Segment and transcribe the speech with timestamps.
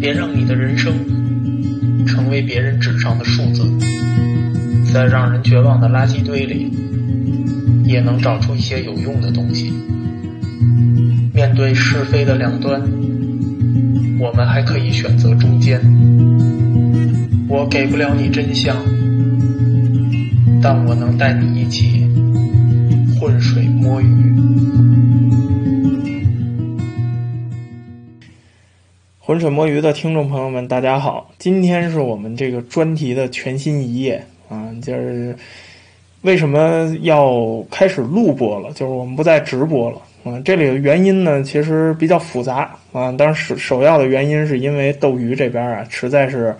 [0.00, 0.94] 别让你的人生
[2.06, 3.62] 成为别人纸上的数字，
[4.90, 6.72] 在让人绝望的垃圾堆里，
[7.84, 9.70] 也能找出一些有用的东西。
[11.34, 12.80] 面对是非的两端，
[14.18, 15.78] 我们还可以选择中间。
[17.46, 18.74] 我给不了你真相，
[20.62, 22.08] 但我能带你一起
[23.20, 24.06] 浑水摸鱼。
[29.30, 31.30] 浑水摸鱼的听众朋友们，大家好！
[31.38, 35.36] 今天是我们这个专题的全新一页啊，就是
[36.22, 38.72] 为什么要开始录播了？
[38.72, 40.42] 就是我们不再直播了啊。
[40.44, 43.12] 这里的原因呢，其实比较复杂啊。
[43.12, 46.52] 当然首首要的原因是因为斗鱼这边啊，实在是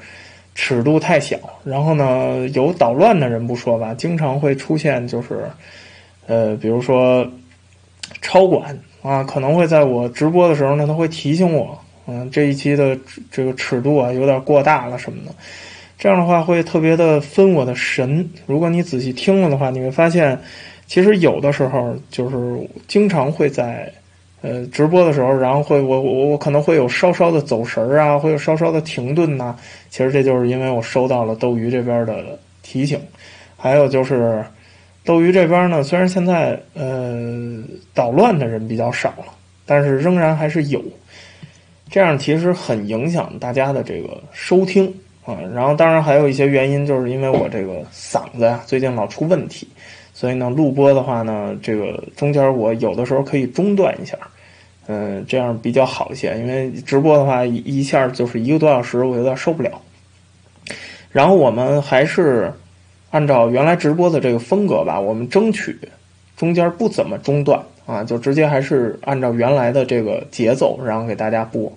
[0.55, 5.45] 尺度太小，然后呢，有捣乱的人不说吧，经常会出现就是
[6.29, 7.29] 呃，比如说
[8.23, 11.77] 超管啊，可能会在我直播的时候呢，他会提醒我。
[12.13, 12.99] 嗯，这一期的
[13.31, 15.33] 这个尺度啊，有点过大了什么的，
[15.97, 18.29] 这样的话会特别的分我的神。
[18.47, 20.37] 如果你仔细听了的话，你会发现，
[20.89, 23.93] 其实有的时候就是经常会在
[24.43, 29.55] 呃直播的时候，然后会我我我可能会有稍稍的走神儿啊，会有稍稍的停顿呐。
[29.89, 32.99] 其实这就是因为我收到了斗鱼这边的提醒。
[33.57, 34.45] 还有就是
[35.05, 37.63] 斗鱼这边呢，虽然现在呃
[37.95, 39.27] 捣乱的人比较少了，
[39.65, 40.83] 但是仍然还是有。
[41.91, 44.87] 这样其实很影响大家的这个收听
[45.24, 49.66] 啊，然后当然还有一些原因，就是因为我这个嗓子呀最近老出问题，
[50.15, 54.16] 所以呢录播的话呢，这个中间我有的时候可以中断一下，
[54.87, 59.83] 嗯，这样比较好一些，因为直播的话一下就是一个多小时，我有点受不了。
[61.11, 62.52] 然后我们还是
[63.11, 65.77] 按照原来直播的这个风格吧，我们争取
[66.37, 67.61] 中间不怎么中断。
[67.87, 71.73] 啊，就直接还是按照原来的这个节奏，然后给大家播。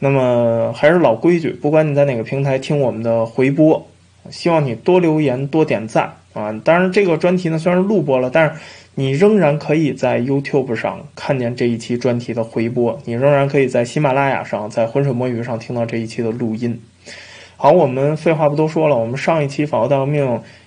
[0.00, 3.86] 那么还是老规矩，不管你在哪个平台听我们的回播，
[4.30, 6.52] 希望你多留言、多点赞啊。
[6.64, 8.60] 当然，这个专题呢虽然录播了，但是
[8.96, 16.78] 你仍然可以在 YouTube 上看见这一期专题的回播，你仍然可以在喜马拉雅上、在浑水摸鱼上听到这一期的录音。
[17.56, 20.26] 好，我们废话不多说了，我们上一期《法国大革命》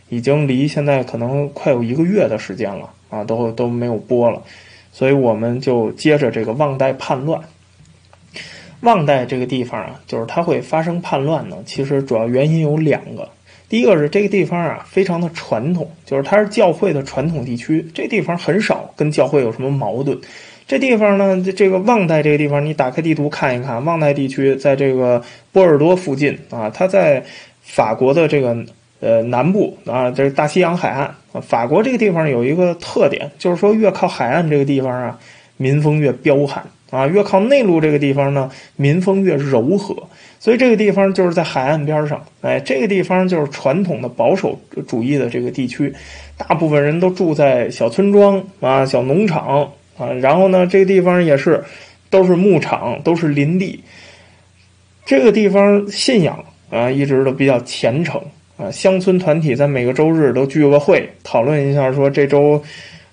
[0.09, 4.41] 已经离现在可能快有一个月的时间了啊，都都没有播了。
[4.97, 7.39] 所以我们就接着这个旺代叛乱。
[8.79, 11.57] 旺代这个地方啊，就是它会发生叛乱呢。
[11.67, 13.29] 其实主要原因有两个。
[13.69, 17.85] 第一个是这个地方啊，非常的传统，就是它是教会的传统地区。
[17.93, 20.19] 这地方很少跟教会有什么矛盾。
[20.65, 25.21] 这地方呢，这个旺代这个地方，你打开地图看一看，旺代地区在这个
[25.51, 27.23] 波尔多附近啊，它在
[27.61, 28.65] 法国的这个。
[28.99, 31.39] 呃，南部啊，这是大西洋海岸啊。
[31.41, 35.19] 法国这个地方有一个特点，就是说越靠海岸这个地方啊，
[35.57, 39.95] 民风越彪悍啊；越靠内陆这个地方呢，民风越柔和。
[40.39, 45.93] 所以这个地方就是在海岸边上，哎，这个地方就是传统的保守主义的这个地区，
[46.37, 50.11] 大部分人都住在小村庄啊、小农场啊。
[50.21, 51.63] 然后呢，这个地方也是
[52.09, 53.83] 都是牧场，都是林地。
[55.05, 58.21] 这个地方信仰啊，一直都比较虔诚。
[58.57, 62.61] 啊，乡村团体在每个周日都聚个会，讨论一下，说这周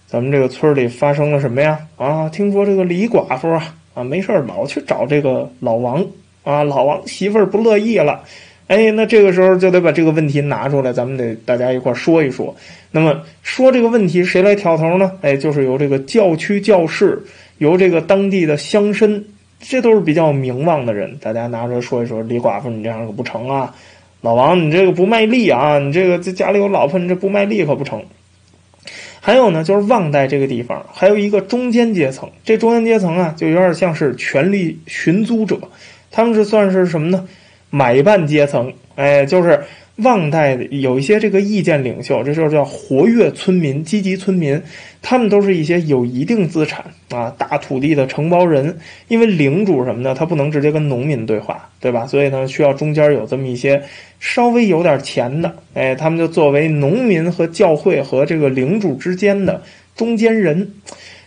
[0.07, 1.79] 咱们这个村里发生了什么呀？
[1.97, 6.03] 啊，听说这个李寡妇啊，啊，没事老去找这个老王
[6.45, 8.25] 啊，老王媳妇儿不乐意了，
[8.69, 12.55] 哎，那这个时候就得把这个问题拿出来，咱们得大家一块说一说。
[12.91, 15.13] 那么说这个问题谁来挑头呢？
[15.21, 17.23] 哎，就是由这个教区教士，
[17.59, 19.23] 由这个当地的乡绅，
[19.61, 22.23] 这都是比较名望的人，大家拿出来说一说。
[22.23, 23.75] 李寡妇，你这样可不成啊！
[24.25, 25.79] 老王，你这个不卖力啊！
[25.79, 28.03] 你这个这家里有老婆，你这不卖力可不成。
[29.21, 32.31] 还有呢，就是旺代这个地方，还有一个中间阶层。
[32.43, 35.59] 这中间阶层啊，就有点像是权力寻租者，
[36.11, 37.29] 他们是算是什么呢？
[37.69, 39.63] 买办阶层，哎，就是。
[39.99, 44.61] 旺代有一些这个意见领袖，这就叫活跃村民、积极村民，
[45.01, 48.77] 他们都是一些有一定资产啊、大土地的承包人。
[49.07, 52.09] 因为领主什么的，他不能直接跟农民对话，对吧？
[52.09, 53.81] 所以呢，需要中间有这么一些
[54.19, 59.63] 稍微有点钱的，哎，他们就作为农民和教会和这个领主之间的
[59.95, 60.73] 中间人。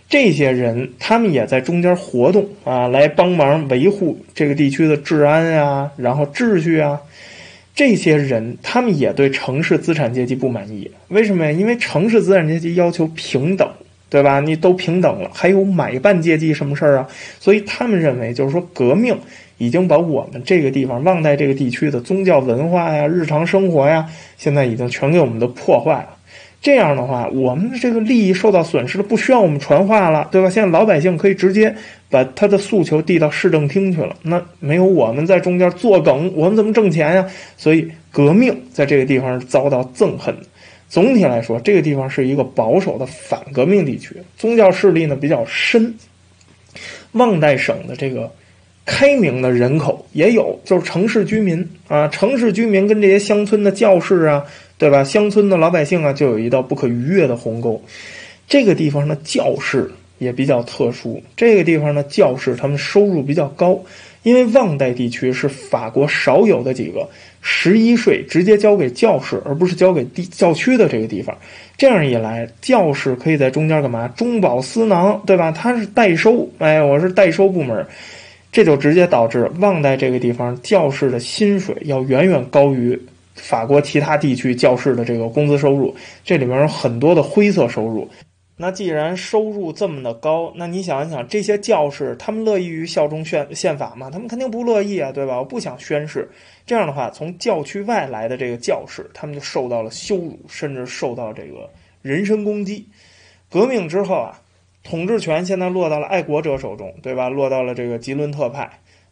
[0.10, 7.00] 这些人他们也在中间活动啊，来帮忙维护这个地区的治安呀，然后秩序啊。
[7.78, 10.90] 这些人，他们也对城市资产阶级不满意。
[11.10, 11.52] 为什么呀？
[11.52, 13.70] 因为城市资产阶级要求平等，
[14.10, 14.40] 对吧？
[14.40, 17.08] 你都平等了，还有买办阶级什么事儿啊？
[17.40, 19.16] 所以他们认为，就是说革命
[19.60, 24.10] 已经把我们这个地方旺代这个地区的宗教文化呀、日常生活呀，
[24.40, 26.17] 现在已经全给我们都破坏了。
[26.60, 30.50] 这样的话，我们的这个利益受到损失了，不需要我们传话了，对吧？
[30.50, 31.74] 现在老百姓可以直接
[32.10, 37.26] 把他的诉求递到市政厅去了，那没有我们在中间作梗，我们怎么挣钱呀？
[37.56, 40.36] 所以革命在这个地方遭到憎恨。
[40.90, 45.94] 总体来说，这个地方是一个保守的反革命地区，宗教势力呢比较深。
[47.14, 48.30] 旺代省的这个
[48.86, 54.44] 开明的人口也有，就是城市居民啊，城市居民跟这些乡村的教士啊。
[54.78, 55.04] 对吧？
[55.04, 57.82] 乡村的老百姓啊，就有一道不可逾越的鸿沟。
[58.48, 59.90] 这个地方的教士
[60.20, 61.22] 也比较特殊。
[61.36, 63.80] 这个地方的教士，他们收入比较高，
[64.24, 67.10] 因为旺代地区是法国少有的几个
[67.42, 71.36] 十一税直接交给教士，而不是交给地教区的这个地方。
[71.76, 74.08] 这样一来，教士可以在中间干嘛？
[74.10, 75.52] 中饱私囊，对吧？
[75.52, 77.86] 他是代收，哎，我是代收部门，
[78.52, 83.00] 这就直接导致旺代这个地方教士的薪水要远远高于。
[83.38, 88.08] 法国其他地区教士的这个工资收入，这里面有很多的灰色收入。
[88.60, 94.10] 那既然收入这么的高，那你想一想，这些教士他们乐意于效忠宪宪法吗？
[94.12, 95.38] 他们肯定不乐意啊，对吧？
[95.38, 96.28] 我不想宣誓。
[96.66, 101.70] 这样的话，从教区外来的这个教士，他们就受到了羞辱，甚至受到这个
[102.02, 102.84] 人身攻击。
[103.48, 104.42] 革命之后啊，
[104.84, 107.30] 统治权现在落到了爱国者手中，对吧？
[107.30, 108.68] 落到了这个吉伦特派。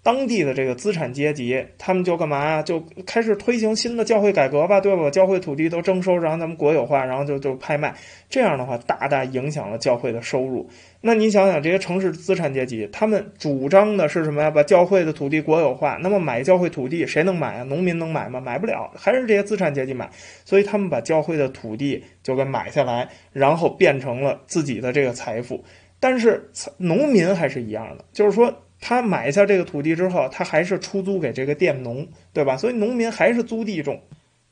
[0.06, 2.62] 当地的这个资产阶级，他们就干嘛呀？
[2.62, 5.10] 就开始推行新的教会改革吧，对吧？
[5.10, 7.96] 教会土地都征收，然后咱们国有化，然后就就拍卖。
[8.30, 10.70] 这样的话，大大影响了教会的收入。
[11.02, 14.52] 那你想想，这些城市资产阶级，他们主张的是什么呀？
[14.52, 15.98] 把教会的土地国有化。
[16.00, 17.64] 那么买教会土地，谁能买啊？
[17.64, 18.40] 农民能买吗？
[18.40, 20.08] 买不了，还是这些资产阶级买。
[20.46, 25.64] 所以他们把教会的土地就给买下来，然后变成了自己的这个财富。
[26.00, 26.48] 但是
[26.78, 28.54] 农民还是一样的，就是说。
[28.88, 32.56] 他买下这个土地之后，他还是出租给这个佃农，对吧？
[32.56, 34.00] 所以农民还是租地种。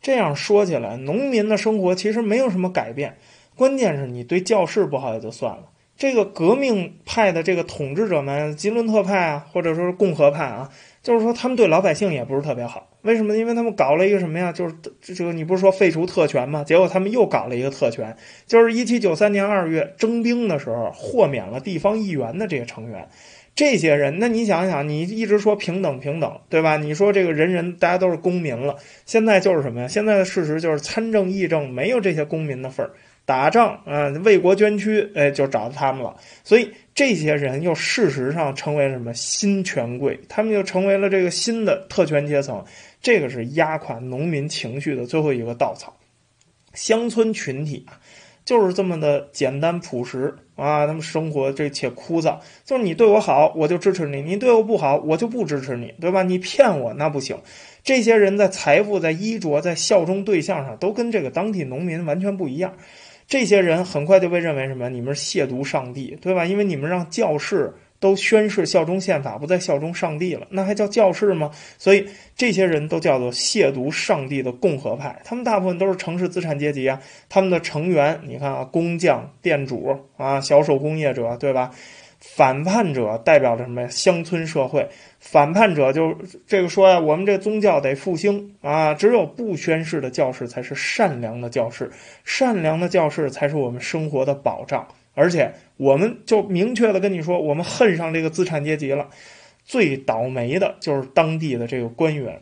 [0.01, 3.15] 这样说起来，农民的生活其实没有什么改变。
[3.55, 5.65] 关键是你对教士不好也就算了，
[5.95, 10.67] 这个革命派的这个统治者们，吉伦特派啊，或者说是共和派啊，
[11.03, 12.89] 就是说他们对老百姓也不是特别好。
[13.03, 13.37] 为什么？
[13.37, 14.51] 因为他们搞了一个什么呀？
[14.51, 16.63] 就是这个你不是说废除特权吗？
[16.63, 23.07] 结果他们又搞了一个特权，就是一七九三年二月征兵的时候，豁免了地方议员的这些成员。
[23.55, 26.77] 这些人，那你想想，你一直说平等平等，对吧？
[26.77, 29.87] 你说这个人人大家都是公民了，现在就是什么呀？
[29.87, 32.91] 现在的事实就是参政议政没有这些公民的份儿，
[33.25, 36.15] 打仗啊，为国捐躯，哎，就找到他们了。
[36.43, 40.19] 所以这些人又事实上成为了什么新权贵？
[40.27, 42.65] 他们就成为了这个新的特权阶层。
[43.03, 45.95] 这个是压垮农民情绪的最后一个稻草。
[46.73, 48.01] 乡村群体啊。
[48.45, 50.85] 就是这么的简单朴实啊！
[50.85, 56.23] 他们生活这且枯燥，就是你对我好，我就支持你；你对我不好，我就不支持你，对吧？
[56.23, 57.37] 你骗我那不行。
[57.83, 62.73] 这些人在财富、在衣着、在效忠对象上，都跟这个当地农民完全不一样。
[63.27, 64.89] 这些人很快就被认为什么？
[64.89, 66.45] 你们亵渎上帝，对吧？
[66.45, 67.73] 因为你们让教士。
[68.03, 71.49] 都宣誓效忠宪法，不再效忠上帝了，那还叫教士吗？
[71.77, 72.05] 所以
[72.35, 75.21] 这些人都叫做亵渎上帝的共和派。
[75.23, 81.71] 他们大部分都是城市资产阶级啊，他们的成员，你看啊，工匠、店主啊，小手工业者，对吧？
[82.19, 83.87] 反叛者代表着什么呀？
[83.87, 84.89] 乡村社会。
[85.19, 86.13] 反叛者就
[86.45, 91.89] 这个说呀，我们这宗教得复兴啊，只有不宣誓的教士才是善良的教士，
[92.25, 94.85] 善良的教士才是我们生活的保障。
[95.13, 99.09] 而且，我们就明确的跟你说，我们恨上这个资产阶级了。
[99.65, 102.41] 最倒霉的就是当地的这个官员。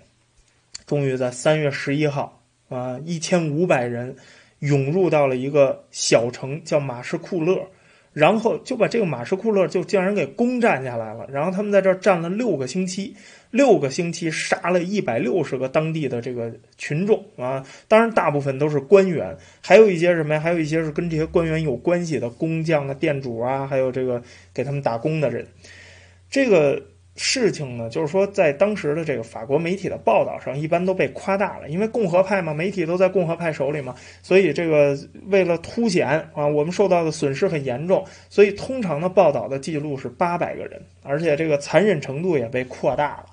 [0.86, 4.16] 终于在三月十一号，啊，一千五百人
[4.60, 7.68] 涌入到了一个小城，叫马什库勒。
[8.14, 13.16] 然后就把这个马什库勒就竟然给攻占下来了，然后他们在这儿站了六个星期，
[13.52, 20.40] 六个星期杀了一百六十个当地的这个群众啊，当然大部分都是官员，还有一些什么呀？
[20.40, 25.46] 还有一些是跟这些官员有关系的工匠啊、店主啊，还有这个给他们打工的人，
[26.30, 26.82] 这个。
[27.24, 34.98] 事情呢，就是说，在当时的这个法国媒体的报道上，一般都被夸大了，因为共和派嘛，媒体都在共和派手里嘛，所以这个
[35.28, 43.26] 为了凸显啊，我们受到的损失很严重，所以通常的报道的记录是八百个人，而且这个残忍程度也被扩大了。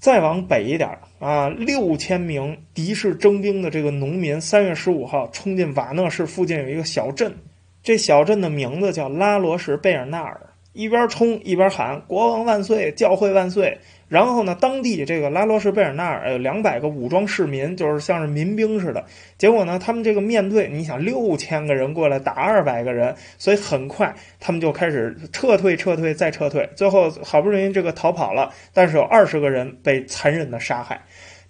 [0.00, 0.90] 再往北一点
[1.20, 7.32] 啊，六千名敌视征兵的这个农民，三月十五号冲进瓦讷市附近有一个小镇，
[7.80, 10.40] 这小镇的名字叫拉罗什贝尔纳尔。
[10.74, 13.78] 一边冲一边喊“国王万岁，教会万岁”。
[14.06, 19.04] 然后呢，当地这个拉罗什贝尔纳尔有两百个武装市民，就是像是民兵似的。
[19.38, 26.68] 结果呢，他们这个面对你想六千个人过来打二百个人，所以很快他们就开始撤退、撤退再撤退。
[26.76, 31.00] 最后好不容易这个逃跑了，但是有二十个人被残忍的杀害。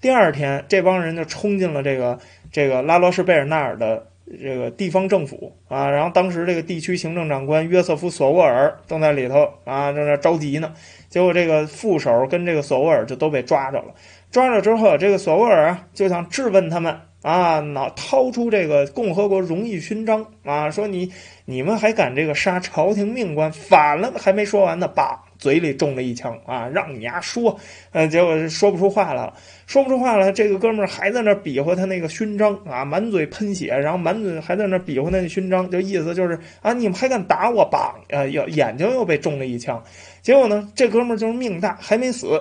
[0.01, 2.19] 第二天，这帮人就冲进了这个
[2.53, 4.07] 这个拉罗什贝尔纳尔的
[4.41, 10.73] 这个地方政府啊，然后当时这个地区行政长官约瑟夫·索沃尔正在里头啊，正在着急呢。
[11.09, 13.95] 结果这个副手跟这个索沃尔就都被抓着了。
[14.31, 21.13] 抓着之后，这个索沃尔啊就想质问他们啊，脑掏出这个共和国荣誉勋章啊，说你
[21.45, 24.13] 你们还敢这个杀朝廷命官，反了！
[24.17, 27.55] 还没说完呢，叭，嘴里中了一枪啊，让你丫说，
[27.93, 29.35] 呃，结果说不出话来了。
[29.67, 37.95] 说不出话来，这个哥们儿还在那比划他那个勋章啊，满嘴喷血，然后满嘴还在那比划那个勋章，就意思就是啊，你们还敢打我吧？
[38.09, 39.85] 啊，要眼睛又被中了一枪，
[40.23, 42.41] 结果呢，这哥们儿就是命大，还没死。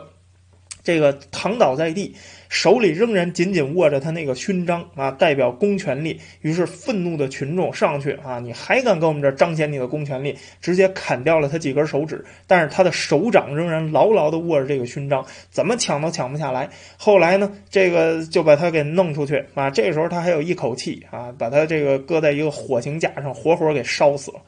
[0.83, 2.13] 这个躺倒在地，
[2.49, 6.19] 手里仍然紧紧握着他那个勋章啊，代表公权力。
[6.41, 10.37] 于是愤怒的群众上去啊，你还敢跟我们这彰显你的公权力？
[10.61, 16.69] 直接砍掉了他几根手指，但是他的手掌仍然牢牢地握着这个勋章，怎么抢都抢不下来。
[16.97, 19.69] 后来呢，这个就把他给弄出去啊。
[19.69, 24.41] 这时候他还有一口气啊，把他这个搁在一个火刑架上，活活给烧死了。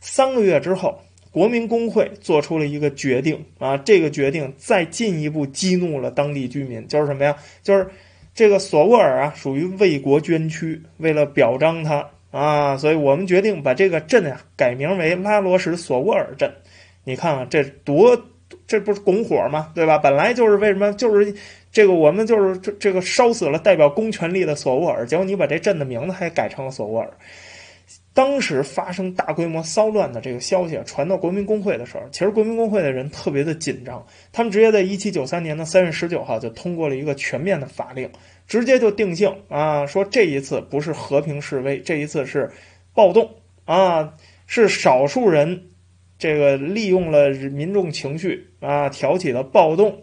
[0.00, 1.00] 三个月之后。
[1.32, 7.36] 国民工会做出了一个决定啊，这个决定再进一步激怒了当地居民，就是什么呀？
[7.62, 7.86] 就是
[8.34, 16.52] 这个索沃尔啊，属于为国捐躯，为了表彰他啊，所以我们决定把这个镇啊改名为拉罗什索沃尔镇。
[17.04, 18.20] 你看看这多，
[18.66, 19.72] 这不是拱火吗？
[19.74, 19.98] 对吧？
[19.98, 20.92] 本来就是为什么？
[20.94, 21.34] 就是
[21.70, 27.08] 这个我们就是这这个烧死了代表公权力的索沃尔，结果你把这镇的名字还改成了索沃尔。
[28.12, 38.10] 当时发生大规模骚乱的这个消息传到国民工会的时候，其实国民工会的人特别的紧张，他们直接在一七九三年的三月十九号就通过了一个全面的法令，
[38.48, 42.50] 直接就定性啊，说这一次不是和平示威，这一次是
[42.94, 43.30] 暴动
[43.64, 44.14] 啊，
[44.46, 45.68] 是少数人
[46.18, 50.02] 这个利用了民众情绪啊，挑起了暴动，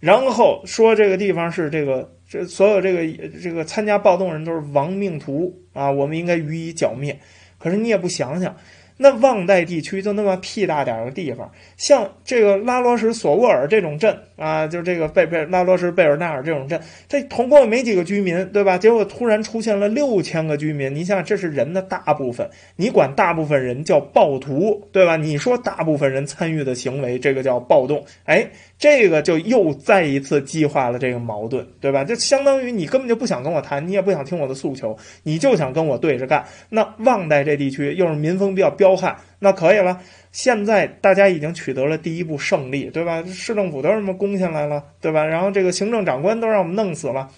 [0.00, 7.16] 然后说这个地方是这个这所有这个这个参加暴动人都是亡命徒啊，我们应该予以剿灭。
[7.64, 8.54] 可是你也不想想。
[8.96, 18.78] 那旺代地区就那么屁大点儿的地方，像这个拉罗什索沃尔这种镇啊，就这个贝贝拉罗什贝尔纳尔这种镇，这总共没几个居民，对吧？
[18.78, 25.16] 结果突然出现了六千个居民，你想这是人的大部分，你管大部分人叫暴徒，对吧？
[25.16, 28.48] 你说大部分人参与的行为，这个叫暴动，哎，
[28.78, 32.04] 这个就又再一次激化了这个矛盾，对吧？
[32.04, 36.44] 就相当于你根本就不想跟我谈，你也不想听我的诉求，你就想跟我对着干。
[36.68, 38.83] 那旺代这地区又是民风比较彪。
[38.84, 39.98] 彪悍，那可以了。
[40.30, 43.24] 现在大家已经取得了第一步胜利，对吧？
[43.24, 45.24] 市政府都这么攻下来了，对吧？
[45.24, 47.30] 然后这个行政长官都让我们弄死了。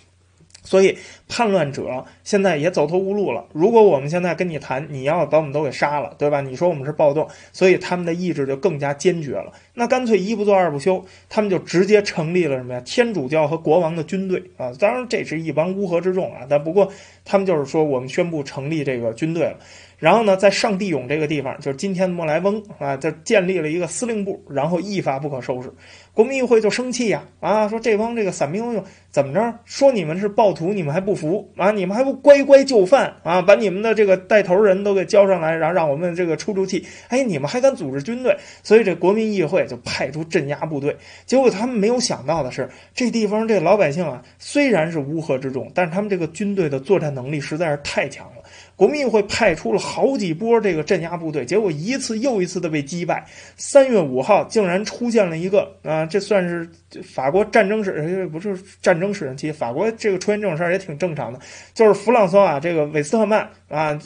[0.65, 0.99] 所以
[1.29, 3.45] 叛乱者现在也走投无路了。
[3.53, 6.41] 如果我们现在跟你谈，你要把我们都给杀了，对吧？
[6.41, 9.53] 你说我们是暴动，所以他们的意志就更加坚决了。
[9.75, 12.81] 那干脆一不做二不休，他们就直接成立了什么呀？
[12.85, 14.73] 天主教和国王的军队啊！
[14.81, 16.91] 当然这是一帮乌合之众啊，但不过
[17.25, 19.59] 他们就是说，我们宣布成立这个军队了。
[19.99, 25.73] 然后呢，在上地勇这个地方，就是今天的莫莱翁啊，就建立了一个司令部，然后一发不可收拾。
[26.12, 29.59] 国民议会就生气呀，啊，说这帮这个散兵游勇怎么着？
[29.65, 31.71] 说你们是暴徒，你们还不服啊？
[31.71, 33.41] 你们还不乖乖就范啊？
[33.41, 36.85] 把你们的这个带头人都给交上来，然后让我们这个出出气。
[37.09, 38.37] 哎，你们还敢组织军队？
[38.62, 40.97] 所以这国民议会就派出镇压部队。
[41.25, 48.36] 结果他们没有想到的是，这地方这老百姓啊，虽然是乌合之众，但是他们这个军队的作战能力实在是太强了。
[48.76, 53.25] 国民议会派出了好几波这个镇压部队，结果一次又一次的被击败。
[53.56, 56.68] 三月五号，竟然出现了一个啊，这算是
[57.02, 61.40] 法国战争史，不是战争史上期，法国这个出现这种事儿也挺正常的。
[61.73, 63.99] 就是弗朗索瓦这个韦斯特曼啊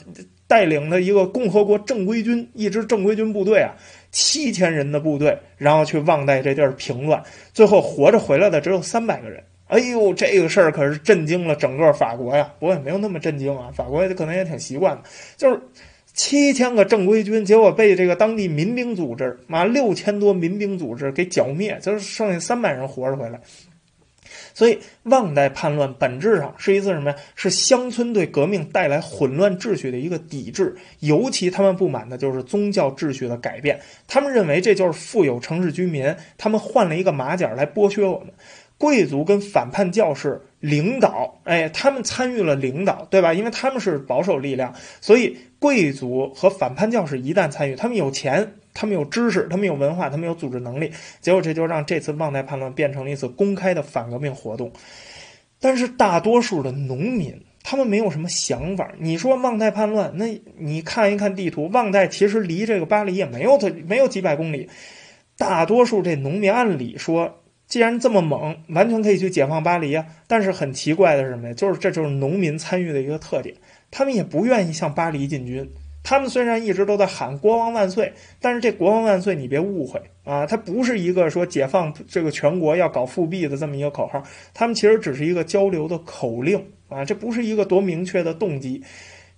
[0.47, 3.75] 带领的一个共和国正规军，一支正规军部队啊，
[4.13, 7.21] 七千人的部队，然后去旺代这地儿平乱，
[7.53, 9.43] 最后活着回来的只有三百个人。
[9.71, 12.53] 哎呦，这个事儿可是震惊了整个法国呀！
[12.59, 15.03] 不过也没有那么震惊啊，法国可能也挺习惯的。
[15.37, 15.61] 就是
[16.13, 23.41] 七千个正规军，结果被这个当地民兵组织，妈六千多民兵组织给剿灭，就是剩下三百人活着回来。
[24.53, 27.17] 所以，旺代叛乱本质上是一次什么呀？
[27.35, 33.81] 是乡村对革命带来混乱秩序的一个抵制，尤其他们不满的就是宗教秩序的改变。
[34.07, 38.29] 他们认为这就是富有城市居民，他们换了一个马甲来剥削我们。
[38.81, 43.35] 贵族跟反叛教士领导，哎，他们参与了领导，对吧？
[43.35, 54.73] 因为他们是保守力量，所以贵族和反叛教士一旦参与，他们有钱，他们有知识，他们有文化，他们有组织能力，结果这就让这次旺代叛乱变成了一次公开的反革命活动。
[55.61, 58.95] 但是大多数的农民，他们没有什么想法。
[58.99, 64.71] 你说旺代叛乱，那你看一看地图，旺代其实离这个巴黎也没有它没有几百公里，
[65.37, 67.40] 大多数这农民按理说。
[67.71, 70.05] 既然这么猛，完全可以去解放巴黎啊！
[70.27, 71.55] 但是很奇怪的是什么呀？
[71.55, 73.55] 就是这就是农民参与的一个特点。
[73.93, 75.71] 他们也不愿意向巴黎进军。
[76.03, 84.21] 他们虽然一直都在喊“国王万岁”，但是这“国王万岁”你别误会啊，它不是一个说解放这个全国要搞复辟的这么一个口号，
[84.53, 88.83] 他们其实只是一个交流的口令啊，这不是一个多明确的动机。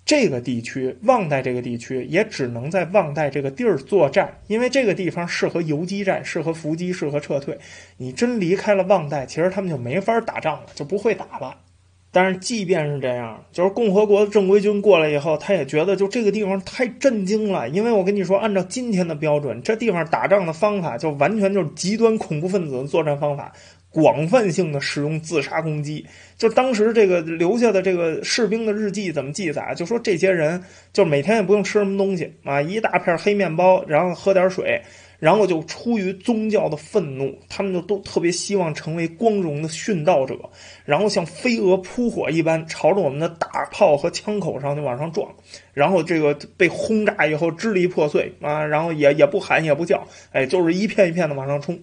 [0.04, 7.58] 这个地区，旺代这个地区也只能在旺代这个地儿作战，因为这个地方适合游击战，适合伏击，适合撤退。
[7.96, 11.56] 你真离开了旺代，其实他们就没法打仗了，就不会打了。
[12.14, 23.52] 但是即便是这样，就是共和国的正规军过来以后，他也觉得就这个地方太震惊了，因为我跟你说，按照今天的标准，这地方打仗的方法就完全就是极端恐怖分子的作战方法。
[23.92, 26.04] 广泛性的使用自杀攻击，
[26.38, 29.74] 就当时这个留下的这个士兵的日记怎么记载？
[29.76, 30.62] 就说这些人
[30.94, 34.80] 就每天也不用吃什么东西啊，一大片黑面包，然后喝点水，
[35.18, 40.34] 然后就出于宗教的愤怒，他们就都特别希望成为光荣的殉道者，
[40.86, 45.30] 然后像飞蛾扑火一般朝着我们的大炮和枪口上就往上撞，
[45.74, 51.78] 然后这个被轰炸以后支离破碎啊，然后也也不喊也不叫，哎，就是一片一片的往上冲。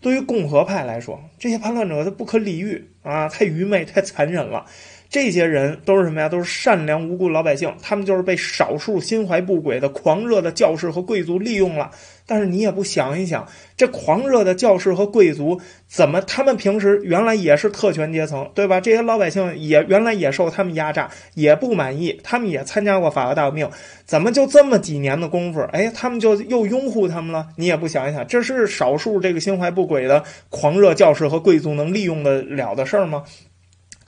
[0.00, 4.64] 对于共和派来说，这些叛乱者他不可理喻啊，太愚昧、太残忍了。
[5.10, 6.28] 这些人都是什么呀？
[6.28, 11.90] 都是善良无辜老百姓，他们就是被少数心怀不轨的狂热的教士和贵族利用了。
[12.30, 13.44] 但是你也不想一想，
[13.76, 16.20] 这狂热的教士和贵族怎么？
[16.20, 18.80] 他们平时原来也是特权阶层，对吧？
[18.80, 23.68] 这些老百姓也原来也受他们压榨，也不满意，他们也参加过法国大革命，
[24.04, 27.48] 怎么就这么几年的功夫，哎，他们就又拥护他们了？
[27.56, 33.24] 你也不想一想，这是少数这个心怀不轨的狂热教士和贵族能利用得了的事儿吗？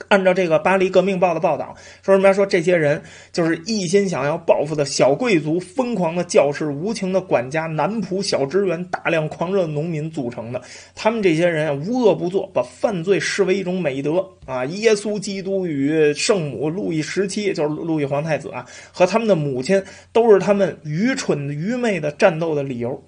[0.09, 2.33] 按照这个《巴黎革命报》的报道，说什么？
[2.33, 10.61] 说这些人就是一心想要报复的小贵族、疯狂的教士、无情的管家、男仆、小职员、大量狂热农民组成的。
[10.95, 14.65] 他们这些人无恶不作，把犯罪视为一种美德啊！
[14.65, 19.83] 耶稣基督与圣母路易十七，就是路易皇太子啊，和他们的母亲，
[20.13, 23.03] 都是他们愚蠢、愚昧的战斗的理由。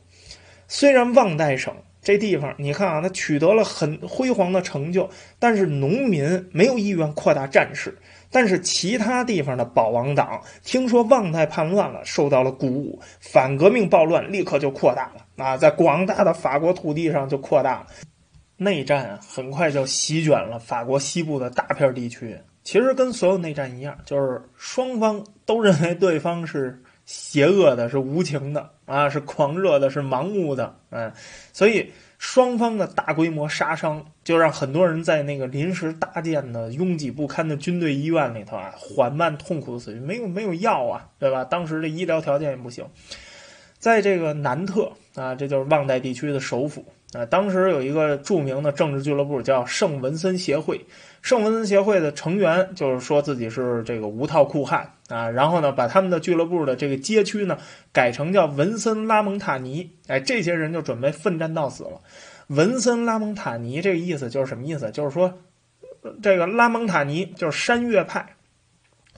[0.68, 1.74] 虽然旺代省。
[2.04, 5.08] 这地方，你看啊，他取得了很辉煌的成就，
[5.38, 7.96] 但是农民没有意愿扩大战事。
[8.30, 17.86] 但是其他地方的保王党听说旺代叛乱了，受到了鼓舞，反革命暴乱立刻就扩大了啊，在广大的法国土地上就扩大了。
[18.58, 22.36] 内战很快就席卷了法国西部的大片地区。
[22.62, 26.82] 其实跟所有内战一样，就是双方都认为对方是。
[27.04, 31.12] 邪恶的是无情的啊，是狂热的，是盲目的，嗯，
[31.52, 41.44] 所以双方的大规模杀伤，就让很多人在那个临时搭建的拥挤不堪的军队医院里头啊，缓慢痛苦的死去，没有没有药啊，对吧？
[41.44, 42.86] 当时的医疗条件也不行，
[43.78, 46.86] 在这个南特啊，这就是旺代地区的首府。
[47.14, 50.84] 啊，当时有一个著名的政治俱乐部叫圣文森协会，
[51.22, 57.56] 圣文森协会的成员就是说自己是这个无套酷汉啊，然后呢，把他们的俱乐部的这个街区呢
[57.92, 62.00] 改成叫文森拉蒙塔尼，哎，这些人就准备奋战到死了。
[62.48, 64.90] 文森拉蒙塔尼这个意思就是什么意思？
[64.90, 65.38] 就是说，
[66.20, 68.33] 这个拉蒙塔尼就是山岳派。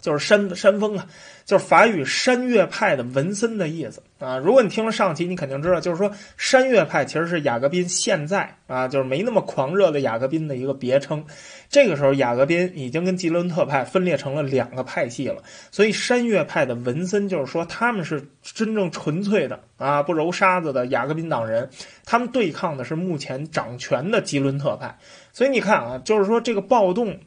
[0.00, 1.06] 就是山山峰啊，
[1.44, 4.38] 就是法语山岳派的文森的意思啊。
[4.38, 11.24] 如果你听了上期，你肯定知道，就是说山岳派其实是雅各宾现在啊，就是没那么狂热的雅各宾的一个别称。
[11.68, 15.42] 这个时候，雅各宾已经跟吉伦特派分裂成了两个派系了。
[15.72, 21.68] 所以山岳派的文森就是说他们是真正纯粹的啊，不揉沙子的雅各宾党人，
[22.04, 24.96] 他们对抗的是目前掌权的吉伦特派。
[25.32, 27.18] 所以你看啊，就是说这个暴动。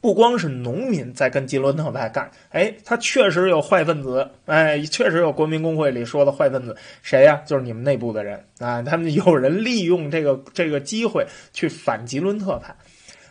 [0.00, 7.42] 不光是农民在跟吉伦特派干，哎，他确实有坏分子，哎，确实有国民工会里说的坏分子，谁呀？
[7.46, 12.74] 就是你们内部的人啊，他们有人利用这个这个机会去反吉伦特派。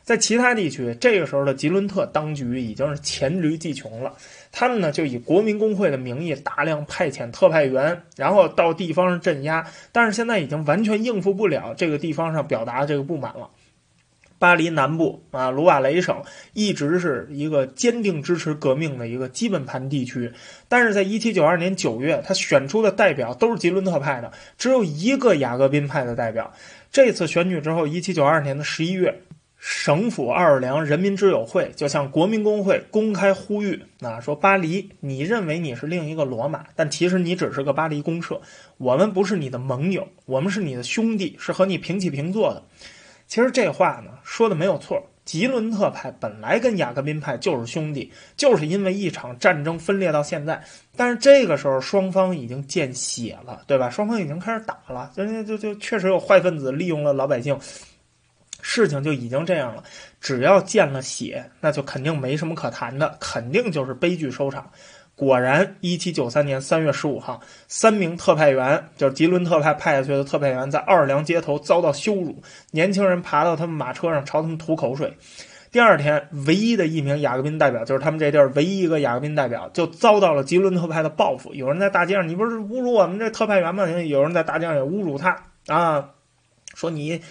[0.03, 4.13] 在其他地区，这个时候的吉伦特当局已经是黔驴技穷了，
[4.51, 13.49] 他们呢就以国民工会的名义大量派遣特派员，然后到地方上镇压，但是现在已经完全应付不了这个地方上表达的这个不满了。
[14.45, 16.21] 巴黎南部啊，卢瓦雷省
[16.53, 20.31] 一直是一个坚定支持革命的一个基本盘地区，
[20.69, 26.53] 但是在一七九二年九月，他选出的代表都是吉伦特派的，只有一个雅各宾派的代表。
[26.91, 29.23] 这次选举之后，一七九二年的十一月，
[29.57, 38.39] 省府奥尔良人民之友会就向国民工会公开呼吁啊，说巴黎，你认为你是另一个罗马，但其实你只是个巴黎公社，
[38.77, 42.63] 我们不是你的盟友，我们是你的兄弟，是和你平起平坐的。
[43.27, 50.63] 其实这话呢说的没有错，吉伦特派本来跟雅各宾派就是兄弟，就是因为一场战争分裂到现在。
[50.95, 53.89] 但是这个时候双方已经见血了，对吧？
[53.89, 57.59] 双方已经开始打了，人家就就确实有坏分子利用了老百姓，
[58.61, 59.83] 事情就已经这样了。
[60.21, 64.71] 只要见了血，那就肯定没什么可谈的，肯定就是悲剧收场。
[65.15, 72.35] 果然，一七九三年三月十五号，三名特派员，就是吉伦特派派下去的特派员，在奥尔良街头遭到羞辱。
[72.71, 75.17] 年轻人爬到他们马车上，朝他们吐口水。
[75.71, 81.53] 第二天，唯一的一名雅各宾代表，就是他们这地儿唯一一个雅各宾代表，就遭到了吉伦特派的报复。
[81.53, 83.85] 有人在大街上，你不是侮辱我们这特派员吗？
[83.87, 86.09] 有人在大街上也侮辱他啊，
[86.75, 87.21] 说你，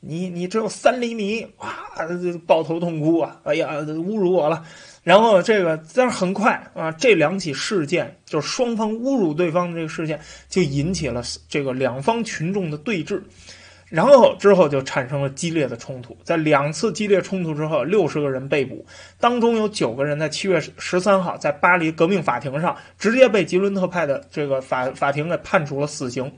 [0.00, 1.68] 你，你只有三厘米，哇，
[2.46, 3.40] 抱头痛哭啊！
[3.44, 4.64] 哎呀，侮辱我了。
[5.02, 13.18] 然后这个，但是很快啊，这两起事件就是双方侮辱对方的这个事件，就引起了这个两方群众的对峙，
[13.88, 16.14] 然后之后就产生了激烈的冲突。
[16.22, 18.84] 在两次激烈冲突之后，六十个人被捕，
[19.18, 26.30] 当中有九个人在七月十三号在巴黎革命法庭上直接被吉伦特派的这个法法庭给判处了死刑，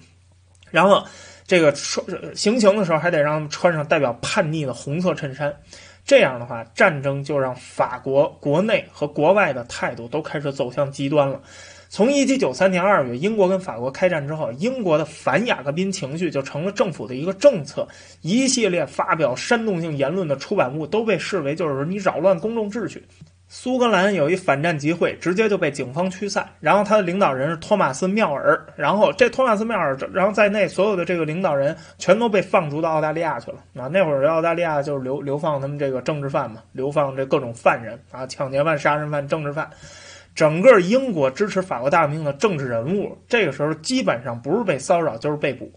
[0.70, 1.04] 然后
[1.48, 5.52] 这个行刑的时候还得让他们穿上代表叛逆的红色衬衫。
[6.04, 11.40] 这样的话，战争就让法国国内和国外的态度都开始走向极端了。
[11.88, 17.86] 从一七九三年二月，英国跟法国开战之后，英国的反雅各宾情绪就成了政府的一个政策，
[18.22, 23.04] 一系列发表煽动性言论的出版物都被视为就是你扰乱公众秩序。
[23.54, 26.48] 苏格兰有一反战集会，直接就被警方驱散。
[26.58, 28.58] 然后他的领导人是托马斯缪尔。
[28.76, 33.58] 然后这托马斯缪尔，然后在内所有的这个领导人全都被放逐到澳大利亚去了。
[33.76, 39.68] 啊，那会儿澳大利亚就是流流放他们这个政治犯嘛，流放这各种犯人啊，抢劫犯、杀人犯、政治犯。
[40.34, 45.70] 整个英国支持法国大革命的政治人物，这个时候基本上不是被骚扰就是被捕。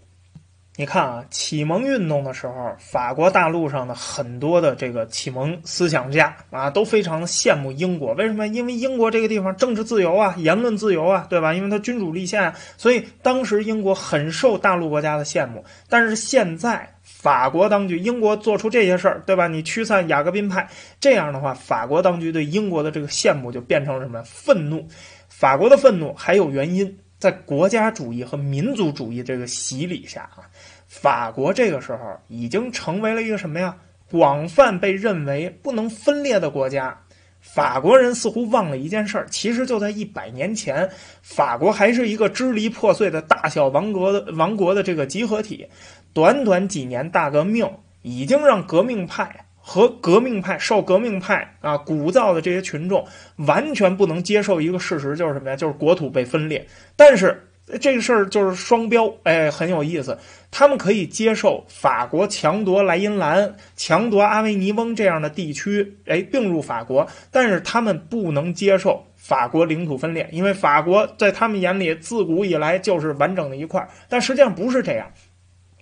[0.77, 8.13] 你看啊，启蒙运动的时候，法国大陆上的很多的这个启蒙思想家啊，都非常羡慕英国。
[8.15, 8.45] 为什么？
[8.47, 11.53] 因为英国这个地方政治自由啊，言论自由啊，对吧？
[11.53, 15.63] 因为它君主立宪啊，所以当时英国很受大陆国家的羡慕。
[15.87, 19.47] 但是现在，法国当局，英国做出这些事儿，对吧？
[19.47, 20.67] 你驱散雅各宾派，
[20.99, 24.21] 这样的话，法国当局对英国的这个羡慕就变成了什么？
[24.23, 24.85] 愤怒。
[25.29, 26.97] 法国的愤怒还有原因。
[27.17, 30.43] 在国家主义和民族主义这个洗礼下啊，
[31.01, 33.75] 法国这个时候已经成为了一个什么呀？
[34.09, 36.97] 广泛被认为不能分裂的国家。
[37.41, 40.89] 法国人似乎忘了一件事儿，其实就在一百年前，
[41.21, 45.67] 法国还是一个支离破碎的大小王国的王国的这个集合体。
[46.13, 47.69] 短短几年大革命，
[48.01, 49.45] 已经让革命派。
[49.67, 53.03] 和革命派受革命派啊鼓噪的这些群众
[53.37, 55.55] 完全不能接受一个事实，就是什么呀？
[55.55, 56.67] 就是国土被分裂。
[56.95, 57.47] 但是
[57.81, 60.17] 这个事儿就是双标，哎，很有意思。
[60.51, 73.85] 他们可以接受法国强夺莱茵兰、强夺阿维尼翁这样的地区，哎，并入法国，但是他们不能接受法国领土分裂，因为法国在他们眼里自古以来就是完整的一块。
[74.07, 75.11] 但实际上不是这样。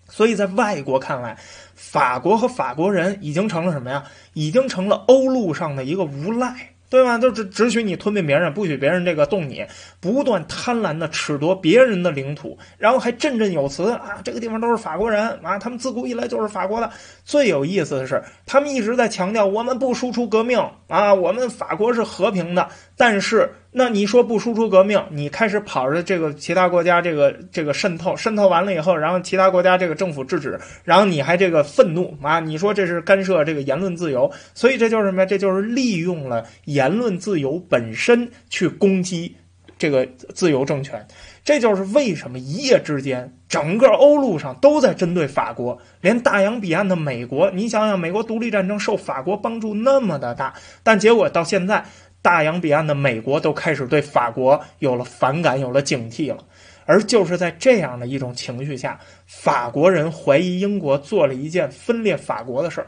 [0.07, 1.37] 所以在外国看来，
[1.75, 4.05] 法国和法国人已经成了什么呀？
[4.33, 6.72] 已经成了欧陆上的一个无赖。
[6.93, 7.17] 对吧？
[7.17, 9.65] 都只只许你吞并别人，不许别人这个动你，
[9.99, 14.21] 不断贪婪的褫夺别人的领土，然后还振振有词啊！
[14.23, 16.87] 这个地方都是法国人啊，他们自古以来就是法国的。
[17.25, 22.69] 最有意思的是，他们一直在强调我们不输出革命啊，我们法国是和平的。
[22.95, 32.39] 但是，那你说不输出革命，你开始跑着这个其他国家这个这个渗透，渗透完了以后，然后其他国家这个政府制止，然后你还这个愤怒啊？
[32.39, 34.31] 你说这是干涉这个言论自由？
[34.53, 35.25] 所以这就是什么？
[35.25, 36.45] 这就是利用了。
[36.65, 39.35] 言论自由本身去攻击
[39.77, 41.05] 这个自由政权，
[41.43, 50.53] 这就是为什么一夜之间整个欧陆上都在针对法国，连大洋彼岸的美国，你想想，美国独立战争受法国帮助那么的大，
[50.83, 51.83] 但结果到现在，
[52.23, 56.43] 大洋彼岸的美国都开始对法国有了反感，有了警惕了。
[56.85, 62.87] 而就是在这样的一种情绪下，法国人怀疑英国做了一件分裂法国的事儿，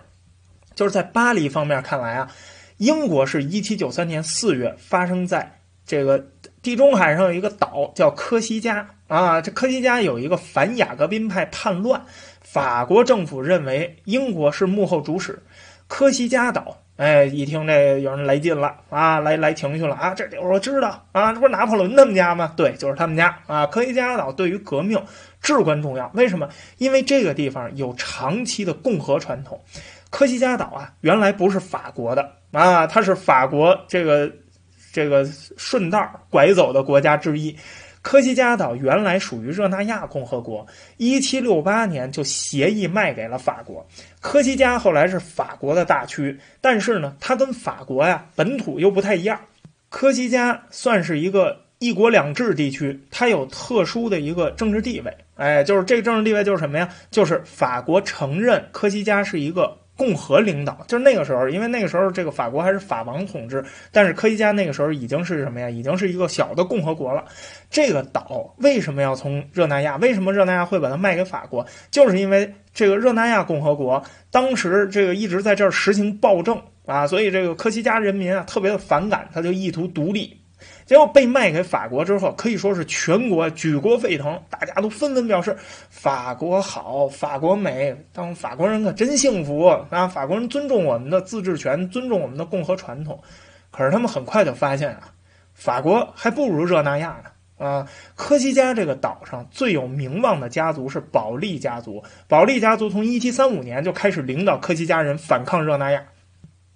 [0.74, 2.32] 就是在巴黎方面看来啊。
[2.78, 6.28] 英国是一七九三年四月发生在这个
[6.62, 12.06] 地中海上有一个岛叫科西嘉啊，这科西嘉有一个反雅各宾派叛乱，
[12.42, 15.42] 法国政府认为英国是幕后主使。
[15.88, 22.54] 科西嘉岛，哎，一听这有人来劲了啊，来来情绪了啊，这我知道啊，这不是拿破仑他们家吗？
[22.56, 23.66] 对，就是他们家啊。
[23.66, 25.04] 科西嘉岛对于革命
[25.42, 26.48] 至关重要，为什么？
[26.78, 29.62] 因为这个地方有长期的共和传统。
[30.10, 34.32] 科西嘉岛啊，原来不是法国的啊，它是法国这个
[34.94, 35.26] 这个
[35.58, 37.54] 顺道拐走的国家之一。
[38.02, 40.66] 科西嘉岛原来属于热那亚共和国，
[40.98, 43.84] 一七六八年就协议卖给了法国。
[44.26, 49.40] 科西嘉后来是法国的大区，但是呢，它跟法国呀本土又不太一样。
[49.88, 55.16] 科西嘉算是一个一国两制地区，它有特殊的一个政治地位。
[55.36, 56.90] 哎，就是这个政治地位就是什么呀？
[57.12, 59.78] 就是法国承认科西嘉是一个。
[59.98, 65.70] 共和领导，就是那个时候，因为那个时候这个法国还是法王统治，但是科西嘉那个时候已经是什么呀？
[65.70, 67.24] 已经是一个小的共和国了。
[67.70, 69.96] 这个岛为什么要从热那亚？
[69.98, 71.66] 为什么热那亚会把它卖给法国？
[71.92, 80.45] 就是因为这个热那亚共和国当时这个一直在这儿实行暴政啊，所以这个科西嘉人民啊特别的反感，他就意图独立。
[80.86, 85.58] 结果被卖给法国之后，可以说是全国举国沸腾，大家都纷纷表示
[85.90, 90.08] 法国好，法国美，当法国人可真幸福啊！
[90.08, 93.20] 法国人尊重我们的自治权，尊重我们的共和传统。
[93.72, 95.10] 可是他们很快就发现啊，
[95.56, 97.88] 法国还不如热那亚呢啊！
[98.14, 106.04] 科西嘉这个岛上最有名望的家族是保利家族，保利家族从1735年就开始领导科西嘉人反抗热那亚。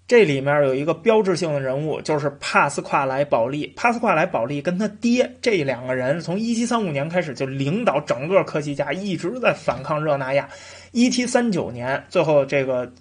[0.09, 3.71] 这里面有一个标志性的人物，就是帕斯夸莱·保利。
[3.75, 10.49] 帕斯夸莱·保利跟他爹这两个人，从1735年开始就领导整个科西嘉，一直在反抗热那亚。
[10.93, 12.91] 1739年，最后这个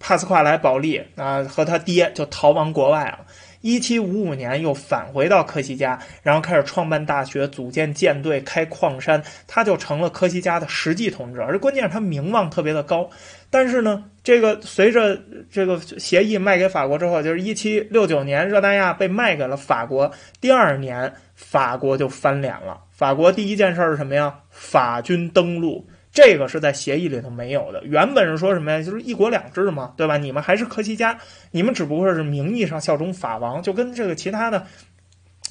[0.00, 3.20] 帕斯夸莱·保利啊和他爹就逃亡国外了。
[3.60, 11.40] 一七五五年又返回到科西嘉，然后开始创办大学、组建舰队、开矿山，他就成了科西嘉的实际统治。
[11.42, 13.08] 而关键是他名望特别的高。
[13.50, 20.10] 但是呢，这个随着这个协议卖给法国之后，就是一七六九年，热那亚被卖给了法国。
[20.40, 22.80] 第二年，法国就翻脸了。
[22.92, 24.32] 法国第一件事是什么呀？
[24.50, 25.84] 法军登陆。
[26.12, 27.80] 这个是在协议里头没有的。
[27.84, 28.82] 原本是说什么呀？
[28.82, 30.16] 就是一国两制嘛，对吧？
[30.16, 31.16] 你们还是科西嘉，
[31.52, 34.66] 你们只不过是名义上效忠法王，就跟这个其他的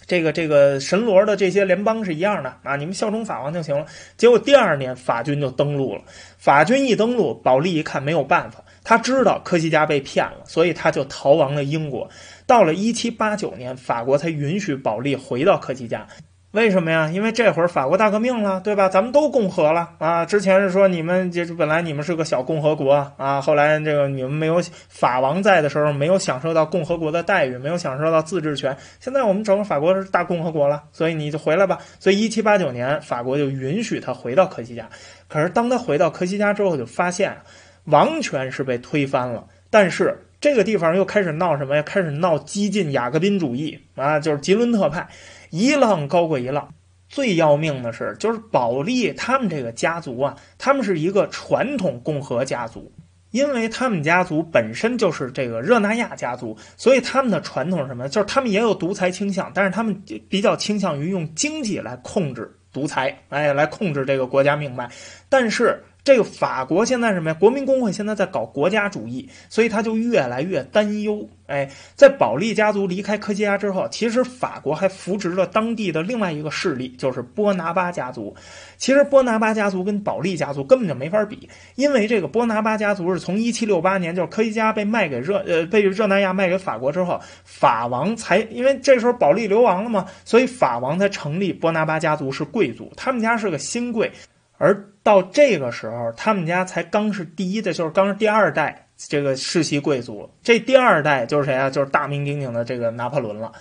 [0.10, 2.76] 这个这个神罗的这些联邦是一样的啊。
[2.76, 3.86] 你们效忠法王就行了。
[4.18, 6.02] 结果第二年法军就登陆了。
[6.38, 12.10] 法军一登陆，保利一看没有办法，他知道科西嘉被骗了，所以他就逃亡了英国。
[12.48, 16.08] 到了一七八九年，法国才允许保利回到科西嘉。
[16.52, 17.08] 为什么呀？
[17.14, 18.90] 因为这会儿法国大革命了，对吧？
[18.90, 20.26] 咱们都共和了啊！
[20.26, 28.76] 之前是说你们就是本来你们是个小共和国啊，后来这个你们没有法王在的时候，没有享受到共和国的待遇，没有享受到自治权。
[29.00, 31.78] 现在我们整个法国是大共和国了，所以你就回来吧。
[32.00, 34.90] 所以一七八九年，法国就允许他回到科西嘉。
[35.28, 37.38] 可是当他回到科西嘉之后，就发现
[37.84, 41.84] 王权是被推翻了，但是这个地方又开始闹什么呀？
[41.84, 45.08] 开始闹激进雅各宾主义啊，就是吉伦特派。
[45.50, 46.74] 一浪高过一浪，
[47.08, 52.92] 最要命的是，就是保利他们这个家族啊，他们是一个传统共和家族，
[53.32, 58.08] 因为他们家族本身就是这个热那亚家族，所以他们的传统是什么？
[58.10, 64.90] 就是他们也有独裁倾向，但是他们比较倾向于用经济来控制独裁，哎，来控制这个国家命脉，
[65.30, 65.84] 但是。
[66.10, 67.38] 这个法国现在什么呀？
[67.40, 71.30] 国民工会现在在搞国家主义，所以他就越来越担忧。
[71.46, 78.36] 哎，在保利家族离开科西嘉之后，其实法国还扶植了当地的另外一个势力，就是波拿巴家族。
[78.76, 94.12] 其实波拿巴家族跟保利家族根本就没法比，因为这个波拿巴家族是从1768年，就是科西嘉被卖给热呃被热那亚卖给法国之后，法王才因为这时候保利流亡了嘛，所以法王才成立波拿巴家族是贵族，他们家是个新贵。
[94.60, 100.30] 而到这个时候，他们家才刚是第一的，就是刚是第二代这个世袭贵族。
[100.44, 101.70] 这第二代就是谁啊？
[101.70, 103.52] 就是大名鼎鼎的这个拿破仑了。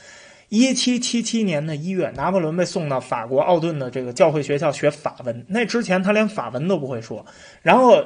[0.49, 5.47] 一七七七年的一月，拿破仑被送到法国奥顿的这个教会学校学法文。
[5.49, 7.25] 那之前他连法文都不会说。
[7.63, 8.03] 然后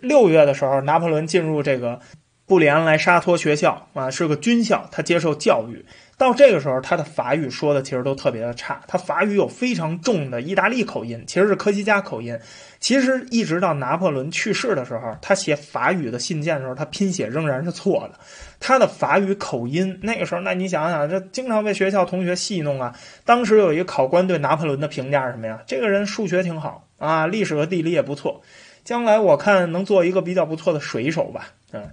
[0.00, 2.00] 六月的时候，拿破仑进入这个
[2.46, 5.84] 布里安莱沙托学校啊，是个军校，他接受教育。
[6.16, 12.38] 到这个时候，他的法语说的其实都特别的差，他法语有非常重的意大利口音，其实是科西嘉口音。
[12.78, 18.20] 其实一直到拿破仑去世的时候，他写法语的信件的时候，他拼写仍然是错的。
[18.60, 22.94] 他的法语口音，那个时候，那你想想，这经常被学校同学戏弄啊。
[23.24, 25.60] 当时有一个考官对拿破仑的评价是什么呀？
[25.66, 28.42] 这个人数学挺好啊，历史和地理也不错，
[28.84, 31.90] 将来我看能做一个比较不错的水手吧，嗯。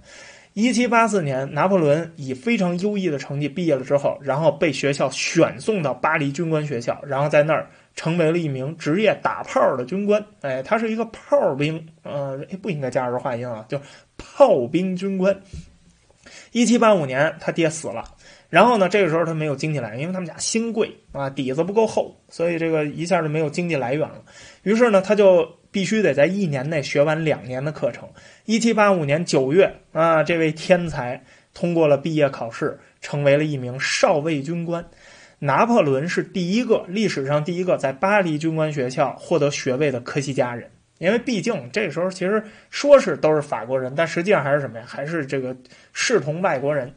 [0.54, 10.22] 一七八四年，拿破仑以非常优异的成绩毕业了之后，然后被学校选送到巴黎军官学校，然后在那儿成为了一名职业打炮的军官。
[10.42, 13.80] 哎，他是一个炮兵，呃，不应该加儿化音啊，就
[14.18, 15.34] 炮兵军官。
[16.52, 18.04] 一七八五年，他爹死了，
[18.50, 24.22] 然后呢，这个时候他没有经济来源，因为他们家新贵啊，底子不够厚，所以这个一下就没有经济来源了。
[24.64, 25.48] 于是呢，他就。
[25.72, 28.08] 必须得在一年内学完两年的课程。
[28.44, 34.84] 一七八五年九月啊，这位天才通过了毕业考试，成为了一名少尉军官。
[35.40, 40.70] 拿破仑是第一个历史上第一个在巴黎军官学校获得学位的科西嘉人。
[40.98, 44.84] 因为毕竟这时候其实说是都是法国人，但实际上还是什么呀？
[44.86, 45.56] 还是这个
[45.92, 46.94] 视同外国人。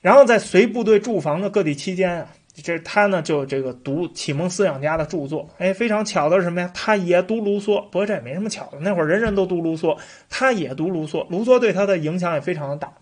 [0.00, 2.28] 然后在随部队驻防的各地期间啊。
[2.62, 6.70] 这他呢就这个读启蒙思想家的著作，哎，非常巧的是什么呀？
[6.72, 9.98] 他也读卢梭，不过这也没什么巧的，那会儿人人都读卢梭，
[10.30, 12.92] 他也读卢梭，卢梭对他的影响也非常的大。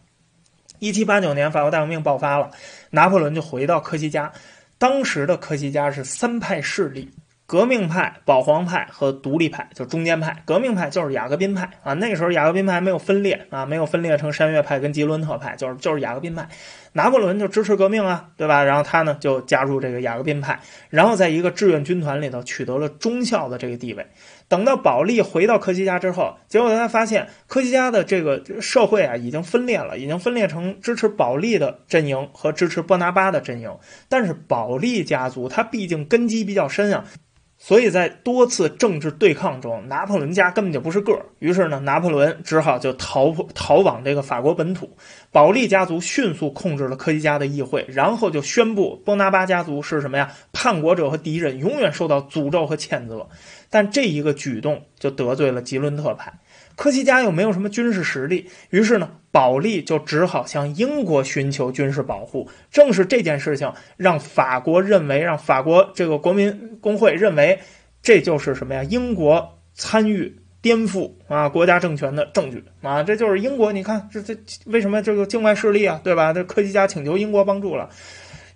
[0.80, 2.50] 一七八九年，法国大革命爆发了，
[2.90, 4.32] 拿破仑就回到科西嘉，
[4.76, 7.10] 当时的科西嘉是三派势力。
[7.46, 10.42] 革命派、保皇派和独立派，就中间派。
[10.46, 16.48] 革命派就是雅各宾派啊，那个时候雅各宾派还没有分裂啊，没有分裂成山岳派跟吉伦特派，就是就是雅各宾派。
[16.92, 18.64] 拿破仑就支持革命啊，对吧？
[18.64, 24.06] 然后他呢就加入这个雅各宾派，然后在一个志愿军团里头取得了中校的这个地位。
[24.48, 33.76] 等到保利回到科西嘉之后，结果他发现科西嘉的这个社会啊已经分裂了，已经分裂成支持保利的阵营和支持波拿巴的阵营。
[34.08, 37.04] 但是保利家族他毕竟根基比较深啊。
[37.66, 41.24] 所以在多次政治对抗中，拿破仑家根本就不是个儿。
[41.38, 44.94] 于是呢，拿破仑只好就逃逃往这个法国本土。
[45.32, 50.30] 保利家族迅速控制了科西嘉的议会，然后就宣布波拿巴家族是什么呀？
[50.52, 53.26] 叛国者和敌人，永远受到诅咒和谴责。
[53.70, 56.34] 但这一个举动就得罪了吉伦特派。
[56.76, 62.48] 科西嘉又没有什么军事实力，于是呢，保利就只好向英国寻求军事保护。
[62.70, 67.60] 正是这件事情，让法国认为，让法国这个国民工会认为，
[68.02, 68.82] 这就是什么呀？
[68.84, 73.02] 英国参与颠覆啊国家政权的证据啊！
[73.02, 76.32] 这就是英国，你看这这为什么这个境外势力啊，对吧？
[76.32, 77.90] 这科西嘉请求英国帮助了，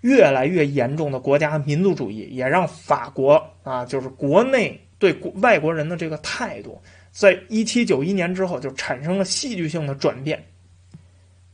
[0.01, 6.81] 越来越严重的国家民族主义，也让法国啊，就是国内对外国人的这个态度。
[7.11, 10.43] 在一七九一年之后，就产生了戏剧性的转变。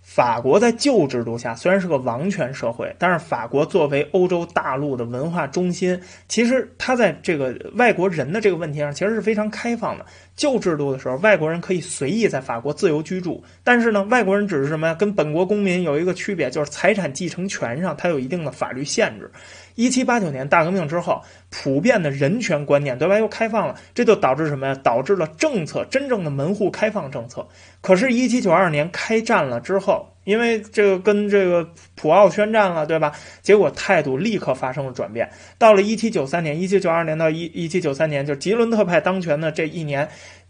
[0.02, 10.06] 法国在旧制度下虽然是个王权社会，但是法国作为欧洲大陆的文化中心，其实它在这个外国人的这个问题上其实是非常开放的。
[10.36, 14.94] 旧制度的时候，外国人可以随意在法国自由居住，但是呢，外国人只是什么呀？
[14.94, 19.30] 跟本国公民有一个区别，就是财产继承权上它有一定的法律限制。
[19.76, 24.76] 一七八九年大革命之后，普遍的人权观念对外又开放了，这就导致什么呀？
[24.84, 27.48] 导致了政策真正的门户开放政策。
[27.82, 33.12] 可是，一七九二年开战了之后，因为这个跟这个普奥宣战了，对吧？
[33.42, 35.30] 结果态度立刻发生了转变。
[35.58, 40.10] 到了一七九三年，一七九二年到一一七九三年，就是吉伦特派当权的这一年。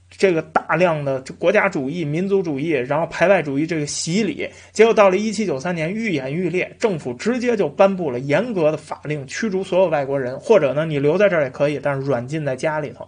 [0.10, 13.08] 这个大量的国家主义、民族主义，然后排外主义这个洗礼，结果到了一七九三年愈演愈烈，政府直接就颁布了严格的法令，驱逐所有外国人，或者呢你留在这儿也可以，但是软禁在家里头。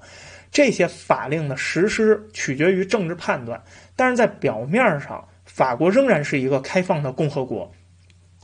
[0.51, 3.61] 这些法令的实施取决于政治判断，
[3.95, 7.71] 但是在表面上，法国仍然是一个开放的共和国。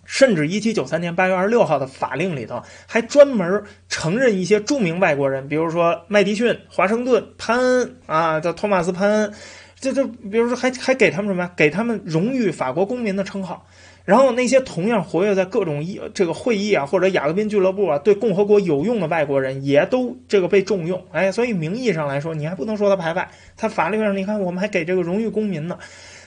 [0.06, 9.34] 甚至一七九三年八月二十六号的法令里头，还专门承认一些著名外国人，比如说麦迪逊、华盛顿、潘恩啊，叫托马斯·潘恩，
[9.80, 11.52] 这这，比如说还还给他们什么呀？
[11.56, 13.66] 给他们荣誉法国公民的称号。
[14.06, 21.02] 然后那些同样活跃在各种议这个会议啊，或者雅各宾俱乐部啊，对共和国有用的外国人，也都这个被重用。
[21.14, 25.80] 哎，所以名义上来说，你还不能说他排外，他法律上你看，我们还给这个荣誉公民呢。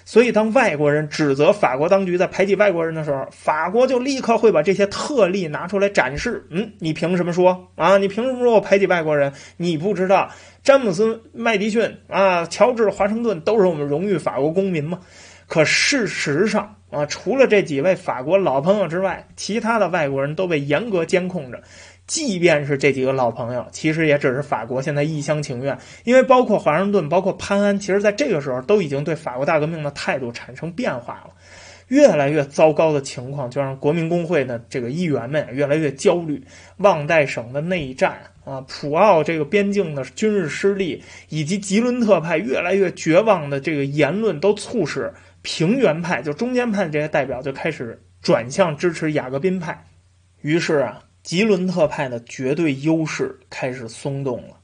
[0.09, 6.47] 所以，当外国人指责法国当局在排挤外国人的时候，法国就立刻会把这些特例拿出来展示。
[6.51, 7.99] 嗯，你凭什么说啊？
[7.99, 9.33] 你凭什么说我排挤外国人？
[9.57, 10.31] 你不知道
[10.63, 15.01] 詹姆斯·麦迪逊啊、乔治·华盛顿都是我们荣誉法国公民吗？
[15.49, 21.61] 可事实上啊，除了这几位法国老朋友之外，其他的外国人都被严格监控着。
[22.07, 31.33] 即便是这几个老朋友，其实也只是法国现在一厢情愿，因为包括华盛顿、包括潘安，其实在这个时候都已经对法国大革命的态度产生变化了。
[31.89, 36.45] 越来越糟糕的情况，就让国民工会的这个议员们越来越焦虑。
[36.79, 49.87] 旺代省的内战啊，普奥这个边境的军事失利，以及吉伦特派越来越绝望的这个言论，都促使平原派就中间派这些代表就开始转向支持雅各宾派。
[50.41, 51.03] 于是啊。
[51.27, 54.61] 吉伦特派的绝对优势开始松动了。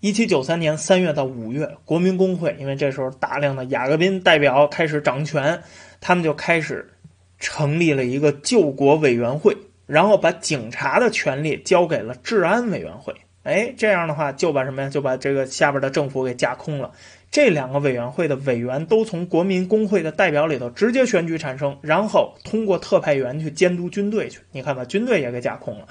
[0.00, 5.62] 一七九三年三月到五月，国民工会因为这时候大量的雅各宾代表开始掌权，
[6.00, 6.90] 他们就开始
[7.38, 13.14] 成立了一个救国委员会，然后把警察的权力交给了治安委员会。
[13.44, 14.90] 哎，这样的话就把什么呀？
[14.90, 16.90] 就把这个下边的政府给架空了。
[17.30, 24.40] 这两个委员会的委员都从国民工会的代表里头直接选举产生，然后通过特派员去监督军队去。
[24.50, 25.86] 你看，把军队也给架空了。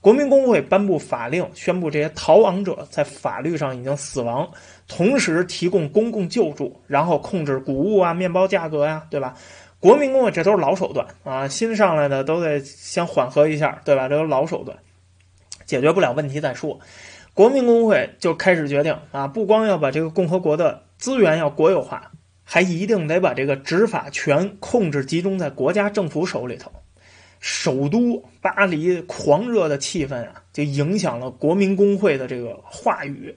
[0.00, 4.50] 国民工会颁布法令，宣布这些逃亡者在法律上已经死亡，
[4.88, 9.36] 同时提供公共救助，然后控制谷物啊、面包价格呀，对吧？
[9.78, 14.08] 国民工会这都是老手段啊，新上来的都得先缓和一下，对吧？
[14.08, 14.76] 这都老手段。
[15.66, 16.80] 解决不了问题再说，
[17.32, 22.12] 国民工会就开始决定啊，不光要把这个共和国的资源要国有化，
[22.44, 26.70] 还一定得把这个执法权控制集中在国家政府手里头。
[27.40, 33.34] 首都巴黎狂热的气氛啊，就影响了国民工会的这个话语。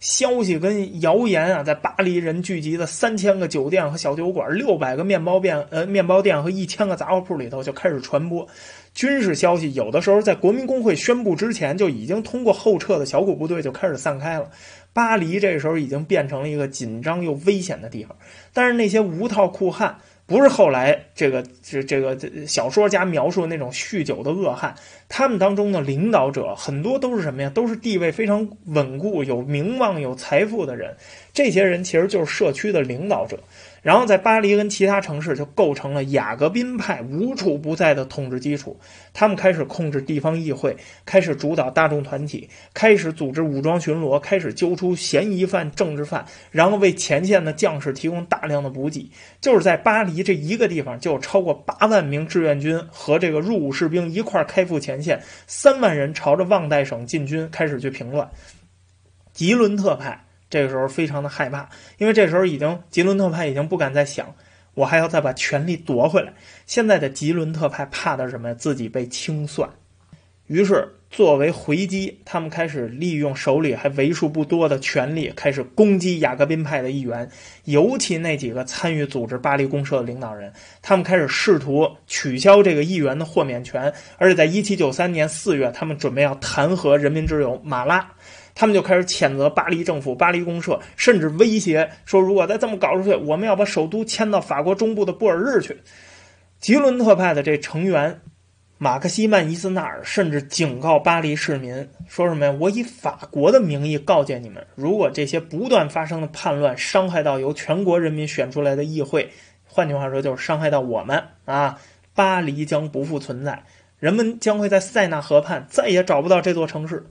[0.00, 8.48] 消息跟谣言啊，在巴黎人聚集的三千个酒店和小酒馆、六百个面包店、呃面包店和一千个杂货铺里头就开始传播。
[8.94, 14.50] 军事消息有的时候在国民工会宣布之前，就已经通过后撤的小股部队就开始散开了。
[14.92, 18.16] 巴黎这时候已经变成了一个紧张又危险的地方。
[18.52, 19.98] 但是那些无套酷汉。
[20.24, 22.16] 不是后来这个这这个
[22.46, 24.74] 小说家描述的那种酗酒的恶汉，
[25.08, 27.50] 他们当中的领导者很多都是什么呀？
[27.52, 30.96] 都是地位非常稳固、有名望、有财富的人。
[31.34, 33.38] 这些人其实就是社区的领导者。
[33.82, 38.78] 然后在巴黎跟其他城市就构成了雅各宾派无处不在的统治基础。
[39.12, 49.10] 他们开始控制地方议会，开始主导大众团体，开始组织武装巡逻，开始揪出嫌疑犯、政治犯，然后为前线的将士提供大量的补给。
[49.40, 58.30] 就是在巴黎这一个地方，就有超过八万名志愿军和这个入伍士兵一块开赴前线，三万人朝着旺代省进军，开始去平乱。
[59.32, 60.24] 吉伦特派。
[60.52, 64.34] 这个时候非常的害怕，因为这时候已经吉伦特派已经不敢再想，
[64.74, 66.34] 我还要再把权力夺回来。
[66.66, 68.54] 现在的吉伦特派怕的是什么呀？
[68.54, 69.66] 自己被清算。
[70.48, 77.30] 于是作为回击，他们开始利用手里还为数不多的权力，开始攻击雅各宾派的议员，
[77.64, 80.52] 尤其那几个参与组织巴黎公社的领导人。
[80.82, 88.12] 他们开始试图取消这个议员的豁免权，而且在一七九三年四月，他们准备要弹劾人民之友马拉。
[88.54, 95.80] 他们就开始谴责巴黎政府、巴黎公社，甚至威胁说：“如果再这么搞出去，我们要把首都迁到法国中部的布尔日去。”
[96.60, 98.20] 吉伦特派的这成员
[98.78, 102.52] 马克西曼·伊斯纳尔甚至警告巴黎市民说：“什么呀？
[102.60, 109.30] 我以法国的名义告诫你们，如果这些不断发生的叛乱伤害到由全国人民选出来的议会，
[109.64, 111.78] 换句话说就是伤害到我们啊，
[112.14, 113.64] 巴黎将不复存在，
[113.98, 117.06] 人们将会在塞纳河畔再也找不到这座城市。”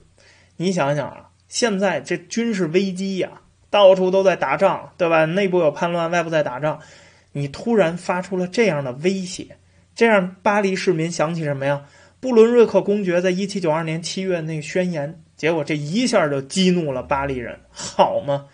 [0.56, 1.31] 你想想啊。
[1.52, 5.26] 现在这军事危机呀，到处都在打仗，对吧？
[5.26, 6.80] 内部有叛乱，外部在打仗，
[7.32, 9.58] 你突然发出了这样的威胁，
[9.94, 11.82] 这让巴黎市民想起什么呀？
[12.20, 18.46] 布伦瑞克公爵在一七九二年七月那个宣言，结果这一下就激怒了巴黎人，好吗？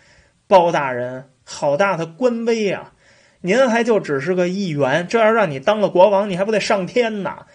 [0.47, 2.91] 包大人，好大的官威啊！
[3.39, 7.45] 您还就只是个议员，这要让你当了国王，你还不得上天呐？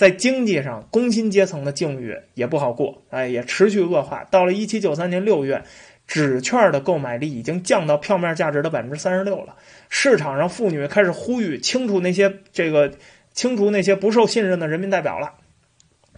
[0.00, 4.24] 在经济上，工薪阶层的境遇也不好过，哎，也持续恶化。
[4.30, 5.62] 到了一七九三年六月，
[6.06, 9.54] 纸券的购买力已经降到票面价值的百分之三十六了。
[9.90, 12.90] 市场上，妇女开始呼吁清除那些这个
[13.34, 15.34] 清除那些不受信任的人民代表了。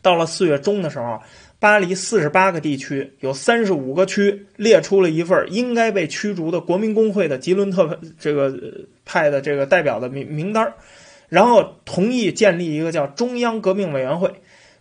[0.01, 1.21] 到了四月中的时候，
[1.59, 8.57] 巴黎四十八个地区有三十五个区列出了一份应该被驱逐的国民工会的吉伦特这个
[9.05, 10.73] 派的这个代表的名名单
[11.33, 14.35] 然后同意建立一个叫中央革命委员会，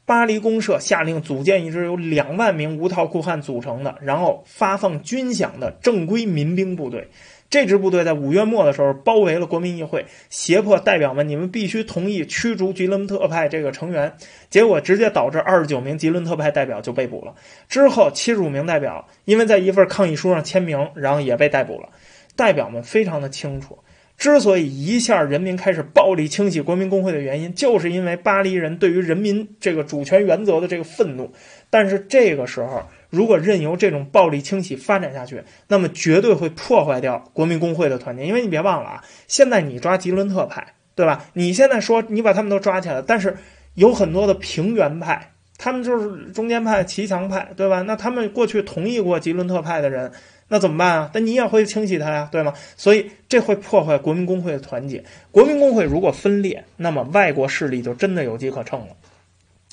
[0.06, 7.08] 巴黎公社下令组建一支由两万名无套裤汉组成的，然后发放军饷的正规民兵部队。
[7.50, 14.12] 这支部队在五月末的时候包围了国民议会，胁迫代表们：你们必须同意驱逐吉伦特派这个成员。
[14.50, 17.34] 结果直接导致二十九名吉伦特派代表就被捕了。
[17.70, 21.88] 之后七十五名代表因为在一份抗议书上签名，然后也被逮捕了。
[22.36, 23.80] 代表们非常的清楚。
[24.22, 31.34] 之所以一下人民开始暴力清洗国民工会的原因，就是因为巴黎人对于人民这个主权原则的这个愤怒。
[31.72, 38.24] 但是这个时候，如果任由这种暴力清洗发展下去，那么绝对会破坏掉国民工会的团结。
[38.24, 41.26] 因为你别忘了啊，现在你抓吉伦特派，对吧？
[41.34, 43.36] 你现在说你把他们都抓起来，但是
[43.74, 47.82] 有很多的平原派，他们就是中间派、骑墙派，对吧？
[47.82, 50.12] 那他们过去同意过吉伦特派的人。
[50.54, 51.10] 那怎么办啊？
[51.14, 52.54] 但你也会清洗它呀，对吗？
[52.76, 55.02] 所以这会破坏国民工会的团结。
[55.32, 58.88] 国民工会如果分裂，那么外国势力就真的有机可乘了。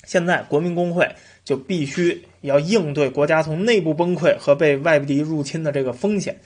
[0.05, 6.39] 现在国民工会就必须要应对国家从内部崩溃和被外敌入侵的这个风险。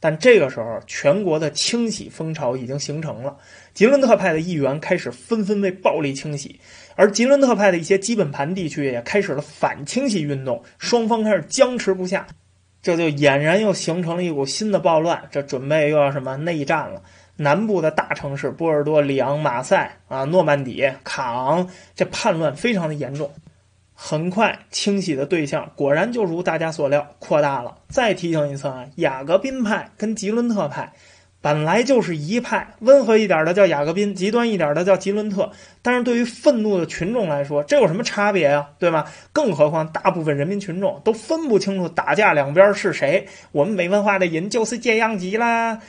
[0.00, 3.38] 但这个时候，全国的清洗风潮已经形成了，
[3.72, 6.60] 吉伦特派的议员开始纷纷被暴力清洗，
[6.94, 12.26] 而吉伦特派的一些基本盘地区也开始了反清洗运动，双方开始僵持不下。
[12.88, 17.02] 这就俨然又形成了一股新的暴乱，这准备又要什么内战了？
[17.36, 23.30] 南部的大城市波尔多、里昂、马赛啊、诺曼底、卡昂，这叛乱非常的严重。
[23.92, 27.76] 很快，清洗的对象果然就如大家所料，扩大了。
[27.90, 30.90] 再提醒一次啊，雅各宾派跟吉伦特派。
[31.40, 35.52] 本来就是一派，温和一点的叫雅各宾，极端一点的叫吉伦特。
[35.82, 38.70] 但是对于愤怒的群众来说，这有什么差别呀？
[38.78, 39.12] 对吧？
[39.32, 43.28] 更何况大部分人民群众都分不清楚打架两边是谁。
[43.52, 45.80] 我们没文化的人就是这样级啦。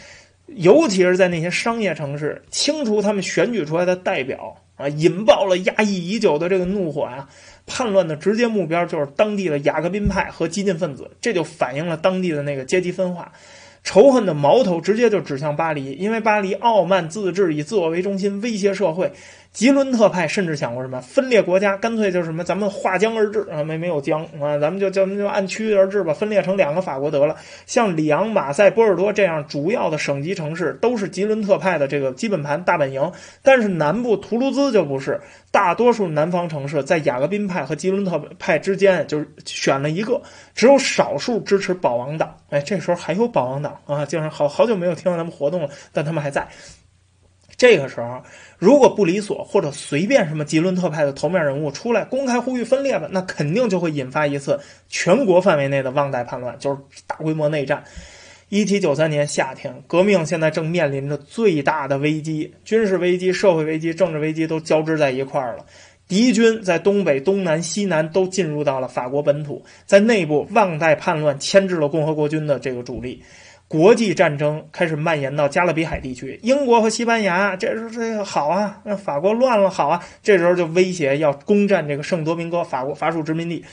[0.45, 7.27] 尤其是在那些商业城市，清除他们选举出来的代表，啊，引爆了压抑已久的这个怒火呀！
[7.67, 13.31] 叛乱的直接目标就是当地的雅各宾派和激进分子，这就反映了当地的那个阶级分化。
[13.83, 19.11] 仇恨的矛头直接就指向巴黎，因为巴黎傲慢自治，以自我为中心，威胁社会。
[19.51, 27.35] 吉伦特派甚至想过什么分裂国家，干脆就是什么咱们划江而治啊，没没有江啊，咱们就咱们就按区域而治吧，分裂成两个法国得了。
[27.65, 35.19] 像里昂、马赛、波尔多这样主要的省级城市都是吉伦特派的这个基本盘大本营，但是南部图卢兹就不是，
[35.51, 40.21] 大多数南方城市在雅各宾派和吉伦特派之间就是选了一个，
[40.53, 42.37] 只有少数支持保王党。
[42.51, 46.47] 哎，这时候还有保王党啊，竟然好好久没有听到他们活动了，但他们还在。
[47.57, 48.23] 这个时候，
[48.59, 57.83] 如果不理所或者随便什么吉伦特派的头面人物出来公开呼吁分裂吧，那肯定就会引发一次全国范围内的旺代叛乱，就是大规模内战。
[58.49, 65.65] 一七九三年夏天，革命现在正面临着最大的危机，军事危机、社会危机、政治危机都交织在一块儿了。
[66.07, 73.21] 敌军在东北、东南、西南都进入到了法国本土，在内部旺代叛乱牵制了共和国军的这个主力。
[73.69, 83.63] 国际战争开始蔓延到加勒比海地区，英国和西班牙，这时候这个好啊，那法国乱了好啊，这时候就威胁要攻占这个圣多明戈，法国法属殖民地。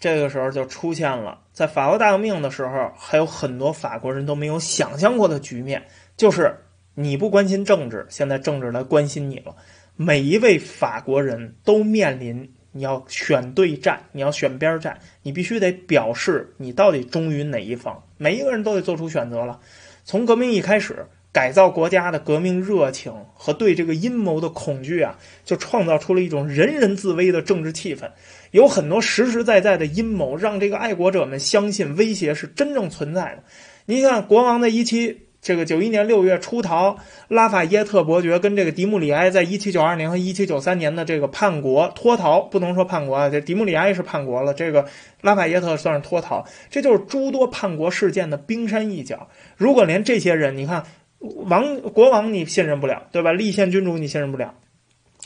[0.00, 5.84] 这个时候就出现了，在法国大革命的时候，还有很多法国人都没有想象过的局面，
[6.16, 6.56] 就是
[6.96, 9.54] 你不关心政治，现在政治来关心你了。
[9.94, 12.52] 每一位法国人都面临。
[12.70, 18.04] 你要选对站，你要选边站，你必须得表示你到底忠于哪一方。
[18.18, 19.58] 每一个人都得做出选择了。
[20.04, 28.10] 从革命一开始，改造国家的革命热情和对这个阴谋的恐惧啊，就创造出了一种人人自危的政治气氛。
[28.50, 33.44] 有很多实实在在的阴谋，让这个爱国者们相信威胁是真正存在的。
[33.86, 35.27] 你看，国王的一期。
[35.40, 36.96] 这个九一年六月出逃，
[37.28, 44.86] 拉法耶特伯爵跟这个迪穆里埃在一七九二年和一七九三年的这个叛国脱逃，不能说叛国啊，这迪穆里埃是叛国了，这个
[45.20, 49.28] 拉法耶特算是脱逃，这就是诸多叛国事件的冰山一角。
[49.56, 50.84] 如果连这些人，你看
[51.20, 53.32] 王国王你信任不了，对吧？
[53.32, 54.54] 立宪君主你信任不了，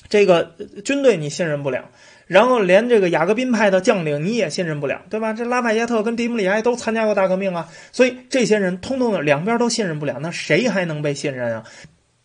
[0.08, 0.54] 这个
[0.84, 1.90] 军队你信任不了。
[2.32, 5.34] 然后连这个雅各宾派的将领你也信任不了，对吧？
[5.34, 11.64] 这拉法耶特跟迪姆里埃都参加过大革命啊，所以这些人通通的两边都信任不了，那谁还能被信任啊？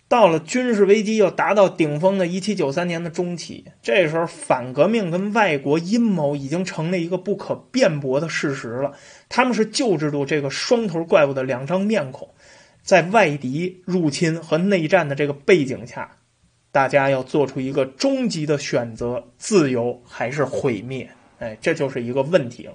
[0.07, 8.93] 到了军事危机又达到顶峰的1793年的中期，这时候反革命跟外国阴谋已经成了一个不可辩驳的事实了。
[9.27, 12.29] 他们是旧制度这个双头怪物的两张面孔，
[12.81, 16.11] 在外敌入侵和内战的这个背景下。
[16.77, 21.09] 大家要做出一个终极的选择：自由还是毁灭？
[21.39, 22.73] 哎，这就是一个问题了。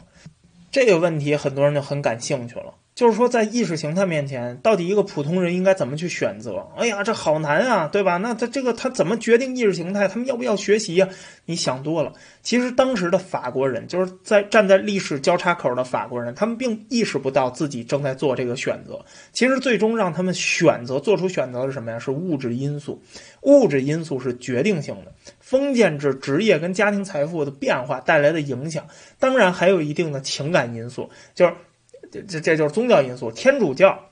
[0.73, 2.75] 这个问题很多人就很感兴趣了。
[2.95, 6.69] 就是说，在意识形态面前，到底一个普通人应该怎么去选择？
[6.77, 8.19] 哎呀，这好难啊，对吧？
[8.19, 10.07] 那他这个他怎么决定意识形态？
[10.07, 11.09] 他们要不要学习呀？
[11.47, 12.13] 你想多了。
[12.43, 19.03] 其实当时的法国人，就是在站在历史交叉口的法国人，他们并意识不到自己正在做这个选择。
[19.33, 21.99] 其实最终让他们选择做出选择的是什么呀？
[21.99, 23.03] 是物质因素。
[23.41, 28.87] 物质因素是决定性的，封建制职业跟家庭财富的变化带来的影响，
[29.19, 31.55] 当然还有一定的情感因素，就是。
[32.21, 34.11] 这这就是宗教因素，天主教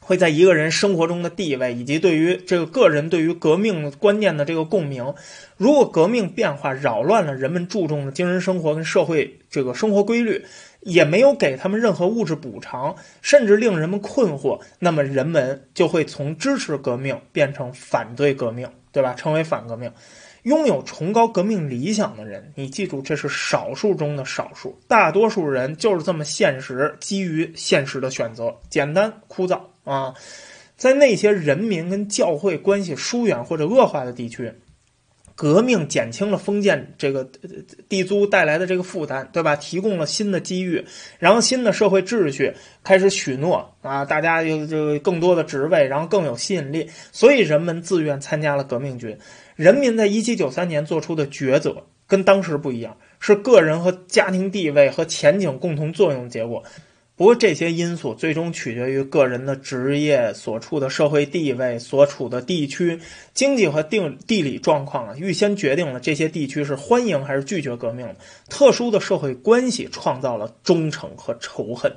[0.00, 5.14] 会在一个人生活中的地位，以及对于这个个人对于革命观念的这个共鸣。
[5.56, 10.44] 如果革命变化扰乱了人们注重的精神生活跟社会这个生活规律，
[10.80, 19.14] 也没有给他们任何物质补偿，甚至令人们困惑，那么人们就会从支持革命变成反对革命，对吧？
[19.14, 19.90] 成为反革命。
[20.46, 30.14] 拥有崇高革命理想的人，你记住，这是少数中的少数，大多数人就是这么现实，基于现实的选择，简单枯燥啊。
[30.76, 34.52] 在那些人民跟教会关系疏远或者恶化的地区。
[35.36, 37.28] 革命减轻了封建这个
[37.90, 39.54] 地租带来的这个负担，对吧？
[39.54, 40.82] 提供了新的机遇，
[41.18, 49.16] 然后新的社会秩序开始许诺啊，大家有这个更多的职位，然后更有吸引力，所以人们自愿参加了革命军。
[49.56, 56.64] 人民在一七九三年做出的抉择跟当时不一样，是个人和家庭地位和前景共同作用的结果。
[57.16, 63.00] 不过这些因素最终取决于个人的职业、所处的社会地位、所处的地区
[63.32, 68.06] 经济和定地理状况啊，预先决定了这些地区是欢迎还是拒绝革命。
[68.50, 71.90] 特殊的社会关系创造了忠诚和仇恨。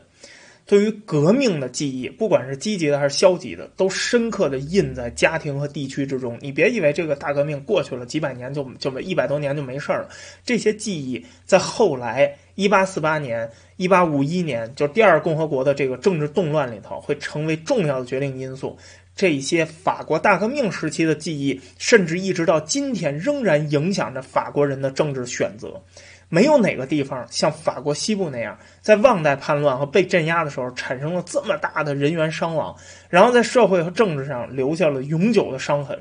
[0.66, 6.38] 对于革命的记忆，不管是积极的还是消极的，都深刻的印在家庭和地区之中。
[6.42, 10.08] 你别以为这个大革命过去了几百年就就没一百多年就没事了，
[10.46, 18.78] 这些记忆在后来一八四八年、一八五一年，就是第二共和国的这个政治动乱里头，会成为重要的决定因素。
[19.16, 25.82] 这些法国大革命时期的记忆，甚至一直到今天仍然影响着法国人的政治选择。
[26.28, 32.76] 没有哪个地方像法国西部那样，在旺代叛乱和被镇压的时候产生了这么大的人员伤亡，
[33.07, 35.97] 然后在社会和政治上留下了永久的伤痕。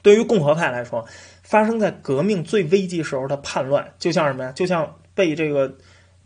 [0.00, 1.04] 对于共和派来说，
[1.42, 4.52] 发生在革命最危机时候的叛乱，就像什么呀？
[4.52, 5.76] 就像被这个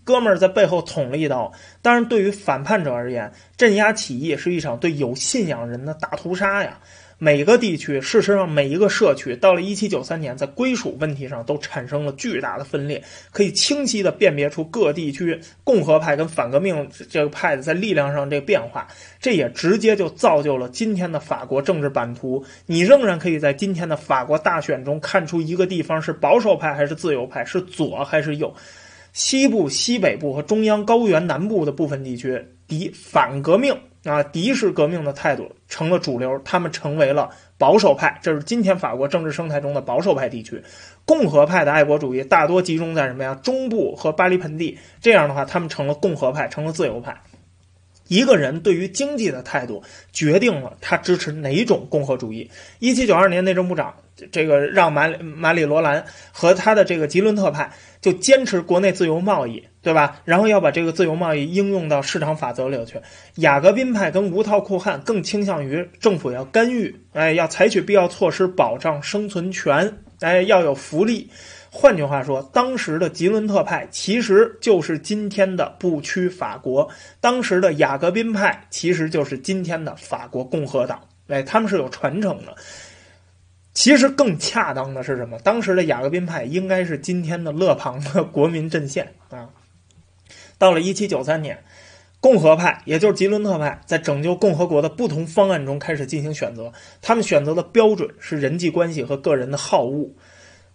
[0.05, 1.53] 哥们儿在背后捅了一刀。
[1.83, 6.81] 当然，对于反叛者而言，镇压起义是一场对有信仰人的大屠杀呀。
[7.19, 13.03] 每个地区，事实上每一个社区，到了一七九三年，在归属问题上都产生了巨大的分裂，
[13.33, 18.87] 可以清晰的辨别出各地区共和派跟反革命这个派的在力量上这个变化。
[19.19, 22.45] 这也直接就造就了今天的法国政治版图。
[22.67, 28.55] 你仍然可以在今天的法国大选中看出一个地方是保守派还是自由派，是左还是右。
[29.15, 33.75] 西部、西北部和中央高原南部的部分地区，敌反革命。
[34.09, 38.19] 啊，敌视革命的态度成了主流，他们成为了保守派。
[38.23, 40.63] 这是今天法国政治生态中的保守派地区。
[41.05, 43.39] 共和派的爱国主义大多集中在什么呀？
[43.43, 44.79] 中部和巴黎盆地。
[45.01, 47.21] 这样的话，他们成了共和派，成了自由派。
[48.09, 49.83] 一个人对于经济的态度，
[50.13, 52.49] 决定了他支持哪种共和主义。
[52.79, 53.95] 一七九二年，内政部长
[54.31, 59.65] 这个让马马里罗兰和他的这个吉伦特派就坚持国内自由贸易。
[59.87, 60.21] 对吧？
[60.25, 63.01] 然后要把这个自由贸易应用到市场法则里头去。
[63.37, 71.31] 雅各宾派跟无套库汉更倾向于政府要干预，哎，要采取必要措施保障生存权，哎，要有福利。
[71.71, 82.57] 换句话说，当时的吉伦特派其实就是今天的不屈法国，当时的雅各宾派其实就是今天的法国共和党，哎，他们是有传承的。
[83.73, 85.39] 其实更恰当的是什么？
[85.45, 89.49] 当时的雅各宾派应该是今天的勒庞的国民阵线啊。
[90.59, 91.63] 到了一七九三年，
[92.21, 96.73] 共和派，也就是吉伦特派，在拯救共和国的不同方案中开始进行选择。
[97.03, 100.11] 他们选择的标准是人际关系和个人的好恶。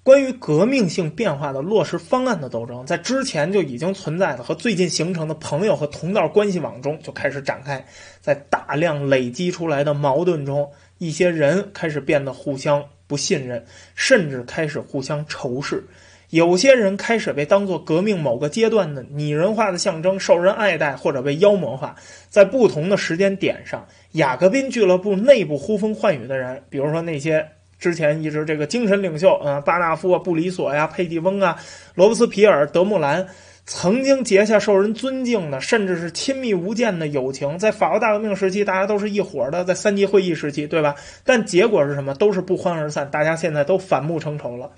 [0.04, 7.86] 关于革命性变化的落实方案的斗争，在之前就已经存在的和最近形成的朋友和同道关系网中就开始展开。
[8.20, 13.64] 在大量累积出来的矛盾中，一些人开始变得互相不信任，
[13.94, 15.84] 甚至开始互相仇视。
[16.32, 21.94] 有些人开始被当作革命某个阶段的拟人化的象征，受人爱戴，或者被妖魔化。
[22.30, 27.46] 在不同的时间点上，雅各宾俱乐部内部呼风唤雨的人，比如说那些
[27.78, 31.58] 之前一直这个精神领袖，啊，巴纳夫啊、布里索呀、佩蒂翁啊、
[31.96, 33.28] 罗伯斯皮尔、德穆兰，
[33.66, 37.60] 曾经结下受人尊敬的，甚至是亲密无间的友情。
[37.60, 40.96] 在法国大革命时期，大家都是一伙的；在三级会议时期，对吧？
[41.26, 42.14] 但结果是什么？
[42.16, 44.72] 都是不欢而散，大家现在都反目成仇了。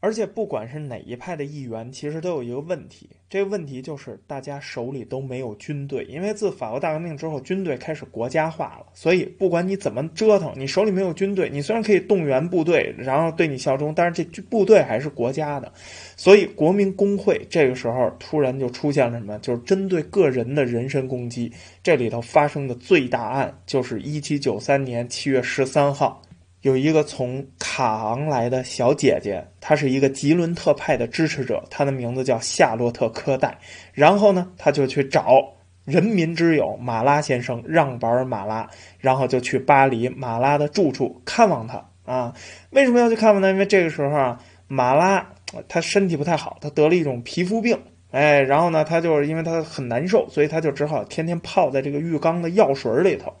[0.00, 15.72] 而且不管是哪一派的议员，其实都有一个问题，这个问题就是大家手里都没有军队，因为自法国大革命之后，军队开始国家化了，所以不管你怎么折腾，你手里没有军队，你虽然可以动员部队，然后对你效忠，但是这部队还是国家的，
[16.16, 19.36] 所以国民工会这个时候突然就出现了什么？
[19.40, 21.52] 就是针对个人的人身攻击。
[21.82, 26.22] 这里头发生的最大案就是一七九三年七月十三号。
[26.62, 33.56] 有一个从卡昂来的小姐姐，她是一个吉伦特派的支持者，她的名字叫夏洛特·科代。
[33.92, 35.40] 然后呢，她就去找
[35.84, 42.34] 人民之友马拉先生让·保尔·马拉，然后就去巴黎马拉的住处看望他啊。
[42.70, 43.48] 为什么要去看望他？
[43.50, 45.24] 因为这个时候啊，马拉
[45.68, 47.80] 他身体不太好，他得了一种皮肤病，
[48.10, 53.32] 哎，然后呢，他就是因为他很难受，所以他就只好天天泡在这个浴缸的药水里头。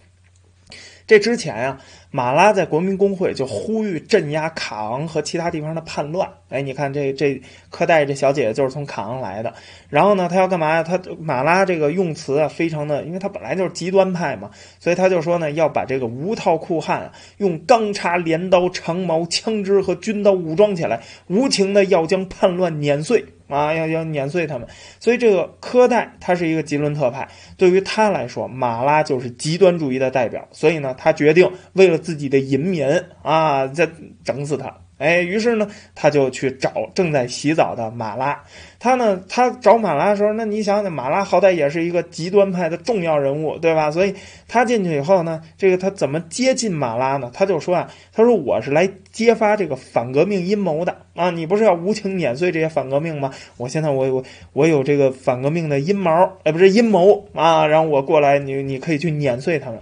[1.04, 1.80] 这之前呀。
[2.10, 6.28] 马拉在国民工会就呼吁镇压卡昂和其他地方的叛乱。
[6.48, 9.52] 哎，你看这这科代这小姐姐就是从卡昂来的。
[9.90, 10.82] 然后呢，她要干嘛呀？
[10.82, 14.50] 她马拉这个用词啊，非常的，因为她本来就是极端派嘛，
[14.80, 23.24] 所以她就说呢，要把这个无套酷汉用钢叉、镰刀、长矛、枪支和军刀武装起来，无情的要将叛乱碾碎。
[23.48, 24.68] 啊，要要碾碎他们，
[25.00, 32.86] 所以这个科代他是一个吉伦特派，对于他来说，马拉就是极端主义的代表，所以呢，他决定为了自己的淫民
[33.22, 33.88] 啊，再
[34.24, 34.76] 整死他。
[34.98, 38.42] 哎，于是呢，他就去找正在洗澡的马拉。
[38.80, 43.90] 他呢，他找马拉的时候，那你想想，马拉好歹也是一个极端派的重要人物，对吧？
[43.90, 44.14] 所以
[44.48, 47.30] 他进去以后呢，这个他怎么接近马拉呢？
[47.32, 51.30] 他就说啊，他说我是来揭发这个反革命阴谋的啊！
[51.30, 53.32] 你不是要无情碾碎这些反革命吗？
[53.56, 56.10] 我现在我我我有这个反革命的阴谋，
[56.42, 57.66] 哎，不是阴谋啊！
[57.66, 59.80] 然后我过来，你你可以去碾碎他们。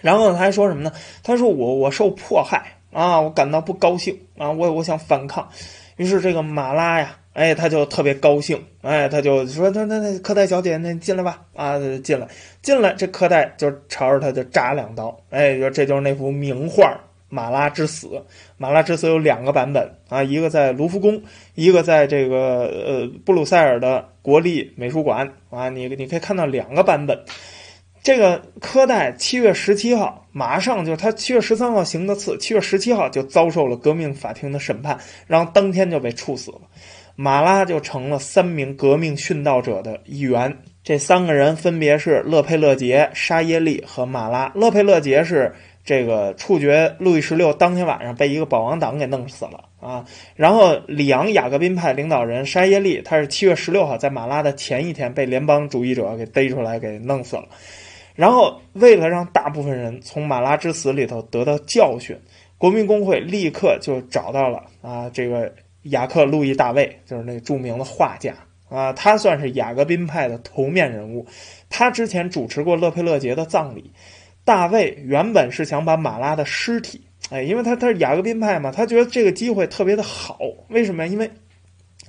[0.00, 0.92] 然后他还说什么呢？
[1.22, 2.79] 他说我我受迫害。
[2.92, 5.48] 啊，我感到不高兴啊，我我想反抗。
[5.96, 12.26] 于是这个马拉呀，哎，他就特别高兴，哎，他就说：“那那那科代小姐，那你进来吧，啊，进来，
[12.62, 16.84] 进来。”这科代就朝着他就扎两刀，哎，说这就是那幅名画
[17.28, 18.06] 《马拉之死》。
[18.56, 21.22] 《马拉之死》有两个版本啊，一个在卢浮宫，
[21.54, 22.36] 一个在这个
[22.86, 27.22] 呃布鲁塞尔的国立美术馆啊，你你可以看到两个版本。
[28.02, 36.60] 这个科代七月十七号，马上就是他七月十三号行的刺，七月十七号就遭受了革命法庭的审判，然后当天就被处死了。
[37.16, 40.56] 马拉就成了三名革命殉道者的一员。
[40.82, 44.50] 这三个人分别是勒佩勒杰、沙耶利和马拉。
[44.54, 45.52] 勒佩勒杰是
[45.84, 50.06] 这个处决路易十六当天晚上被一个保王党给弄死了啊。
[50.34, 57.48] 然后里昂雅各宾派领导人沙耶利，他是七月十六号在马拉的前一天被联邦主义者给逮出来给弄死了。
[58.14, 62.18] 然后，为了让大部分人从马拉之死里头得到教训，
[62.58, 65.52] 国民工会立刻就找到了啊，这个
[65.84, 68.34] 雅克·路易·大卫，就是那著名的画家
[68.68, 71.26] 啊，他算是雅各宾派的头面人物。
[71.68, 73.90] 他之前主持过勒佩勒杰的葬礼。
[74.42, 77.00] 大卫原本是想把马拉的尸体，
[77.30, 80.38] 哎，因为他他是雅各宾派嘛，他觉得这个机会特别的好。
[80.68, 81.12] 为什么呀？
[81.12, 81.30] 因为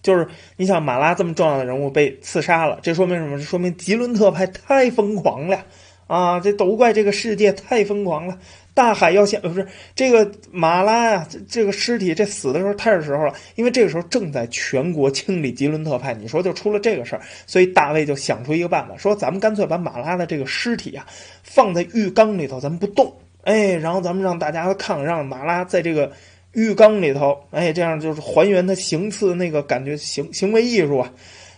[0.02, 3.38] 就是你想，马拉这么重要的人物被刺杀了，这说明什么？
[3.38, 5.64] 这说明吉伦特派太疯狂了。
[6.12, 8.38] 啊，这都怪这个世界太疯狂了！
[8.74, 16.14] 大海要先，不是这个马拉呀，这个尸体这死的时候太是时候了，因为这个时候正在全国清理吉伦特派。
[16.14, 21.08] 你说就出了这个事儿，所以大卫就想出一个办法，说咱们干脆把马拉的这个尸体啊
[21.44, 26.12] 放在浴缸里头，咱们不动，哎，然后咱们让大家看，让马拉在这个
[26.52, 31.14] 浴缸里头，哎，这样就是还原他行刺那个感觉，行行为艺术啊。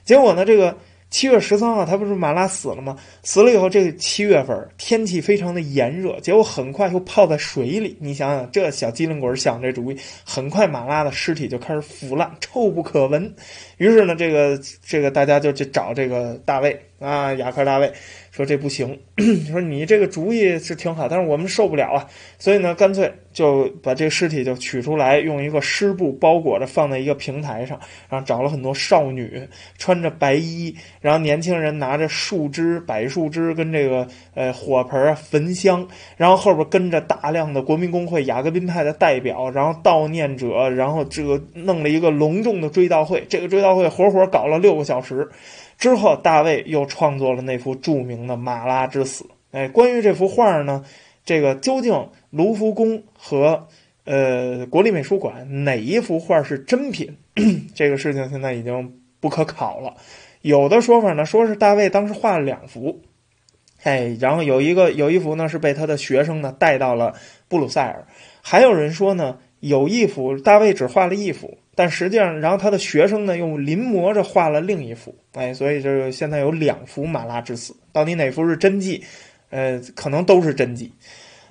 [0.06, 0.78] 结果呢，这个。
[1.14, 2.98] 七月十三号，他不是马拉死了吗？
[3.22, 7.96] 死了以后，这个七月份天气非常的炎热，结果很快又泡在水里。
[8.00, 13.32] 你想想，这小机灵鬼想这主意，很快马拉的尸体就开始腐烂，臭不可闻。
[13.78, 17.92] 于是呢，这个这个大家就去找这个大卫啊，雅克大卫。
[18.32, 19.00] 说这不行，
[19.48, 22.08] 说你这个主意是挺好，但是我们受不了啊，
[22.40, 27.80] 所以呢，干脆就把这个尸体就取出来，用一个湿布包裹着，放在一个平台上，
[28.10, 29.48] 然后找了很多少女，
[29.78, 35.88] 穿着白衣，然后年轻人拿着树枝、柏树枝跟这个呃火盆、焚香，
[36.18, 45.30] 然后后边跟着大量的国民工会、雅各宾派的代表，然后悼念者，然后这个弄了一个隆重的追悼会，这个追悼会活活搞了六个小时。
[45.84, 49.26] 之后，大卫又创作了那幅著名的《马拉之死》。
[49.52, 50.86] 哎，关于这幅画呢，
[51.26, 53.68] 这个究竟卢浮宫和
[54.06, 57.18] 呃国立美术馆哪一幅画是真品？
[57.76, 59.96] 这个事情现在已经不可考了。
[60.42, 63.02] 有的说法呢，说是大卫当时画了两幅，
[63.84, 67.14] 哎，然后有一个有一幅呢是被他的学生呢带到了
[67.50, 68.08] 布鲁塞尔，
[68.42, 71.58] 还有人说呢，有一幅大卫只画了一幅。
[71.76, 79.04] 但实际上，然后他的学生呢，用临摹着画了另一幅，哎，所以这个现在有两幅马拉之死，到底哪幅是真迹？
[79.50, 80.92] 呃，可能都是真迹。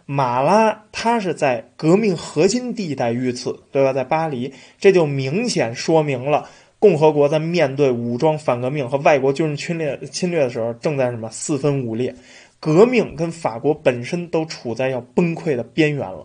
[0.07, 3.93] 马拉他是在革命核心地带遇刺，对吧？
[3.93, 6.49] 在巴黎，这就明显说明了
[6.79, 12.15] 共和国在面对武装反革命和外国军事侵略侵略的时候，正在什么四分五裂，
[12.61, 16.25] 革命跟法国本身都处在要崩溃的边缘了。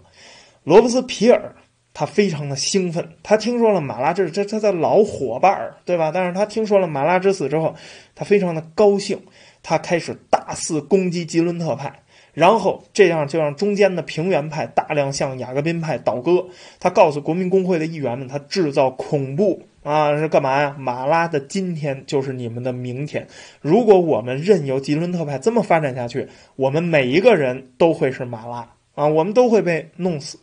[0.63, 1.55] 罗伯斯皮尔。
[1.99, 6.11] 他非常的兴奋，他听说了马拉这这他的老伙伴儿，对吧？
[6.13, 7.73] 但是他听说了马拉之死之后，
[8.13, 9.19] 他非常的高兴，
[9.63, 11.91] 他开始大肆攻击吉伦特派，
[12.35, 16.45] 然后这样就让中间的平原派大量向雅各宾派倒戈。
[16.79, 20.75] 他告诉国民工会的议员们，他制造恐怖啊，是干嘛呀？
[20.77, 23.25] 马拉的今天就是你们的明天。
[23.59, 26.27] 如果我们任由吉伦特派这么发展下去，
[26.57, 30.37] 我们每一个人都会是马拉啊，我们都会被弄死。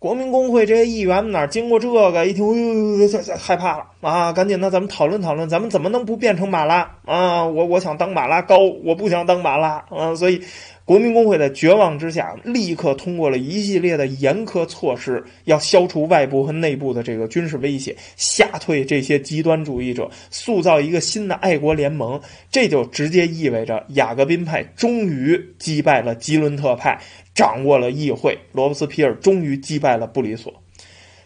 [0.00, 4.32] 国民工会这些议员哪经过这个，一听，哎呦呦呦，害怕了啊！
[4.32, 7.44] 赶紧的，咱们讨论讨论，咱们怎么能不变成马拉啊？
[7.44, 10.14] 我我想当马拉高，我不想当马拉啊！
[10.14, 10.40] 所以。
[10.86, 22.20] 国民工会在绝望之下，立刻通过了一系列的严苛措施，要消除外部和内部的这个军事威胁，吓退这些极端主义者，塑造一个新的爱国联盟。
[22.50, 26.98] 这就直接意味着雅各宾派终于击败了吉伦特派，
[27.40, 28.38] 掌握了议会。
[28.52, 30.52] 罗伯斯皮尔终于击败了布里索。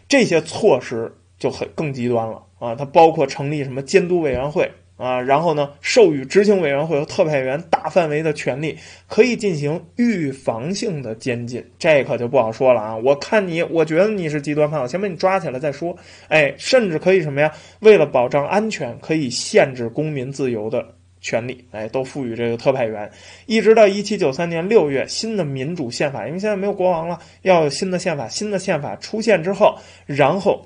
[0.07, 2.73] 这些措施就很更极端了啊！
[2.73, 4.71] 它包括成立什么监督委员会。
[4.97, 8.77] 啊，然后呢，授予执行委员会和特派员大范围的权利，
[9.09, 12.95] 可以进行预防性的监禁，这可就不好说了啊！
[12.95, 15.93] 我看你，我觉得你是极端犯，我先把你抓起来再说。
[16.29, 17.51] 哎，甚至可以什么呀？
[17.81, 20.87] 为了保障安全，可以限制公民自由的
[21.25, 23.11] 权利，哎，都赋予这个特派员。
[23.47, 28.27] 一直到一七九三年六月，新的民主宪法，因为现在没有国王了，要有新的宪法。
[28.27, 30.63] 新的宪法出现之后，然后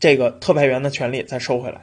[0.00, 1.80] 这个特派员的权利再收回来。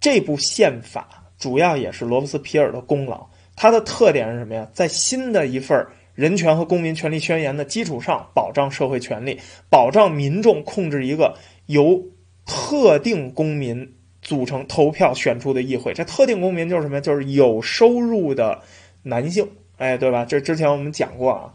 [0.00, 3.28] 这部宪法主要也是罗伯斯皮尔的功劳。
[3.54, 4.66] 它的特点是什么呀？
[4.72, 12.02] 在新的一份人权和公民权利宣言的基础上，保障社会权利，保障民众控制一个由
[12.46, 13.95] 特定公民
[14.26, 15.94] 组成投票选出的议会。
[15.94, 17.00] 这特定公民就是什么？
[17.00, 18.60] 就是有收入的
[19.02, 19.48] 男性，
[19.78, 20.26] 哎，对吧？
[20.26, 21.50] 这之前我们讲过啊。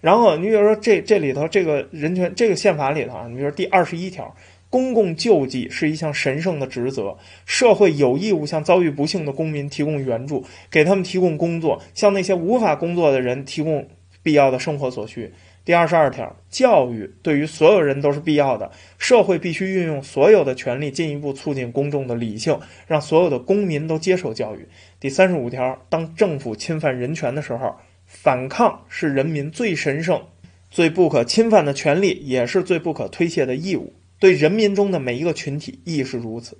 [0.00, 4.34] 然后你比如说这这里头这个人权这个宪法里头啊，你比如说第二十一条。
[4.68, 7.16] 公共救济是一项神圣的职责，
[7.46, 13.86] 社会有义务向遭遇不幸的公民提供援助，给他们提供工作，向那些无法工作的人提供
[14.24, 15.32] 必要的生活所需。
[15.66, 22.56] 第二十二条，教育对于所有人都是必要的，社会必须运用所有的权利，进一步促进公众的理性，
[22.86, 24.64] 让所有的公民都接受教育。
[25.00, 27.74] 第三十五条，当政府侵犯人权的时候，
[28.06, 30.22] 反抗是人民最神圣、
[30.70, 33.92] 最不可侵犯的权利，也是最不可推卸的义务。
[34.20, 36.56] 对人民中的每一个群体亦是如此。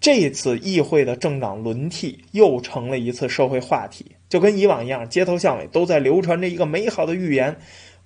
[0.00, 7.56] 这次议会的政党轮替又成了一次社会话题，就跟以往一样，街头巷尾都在流传着一个美好的预言：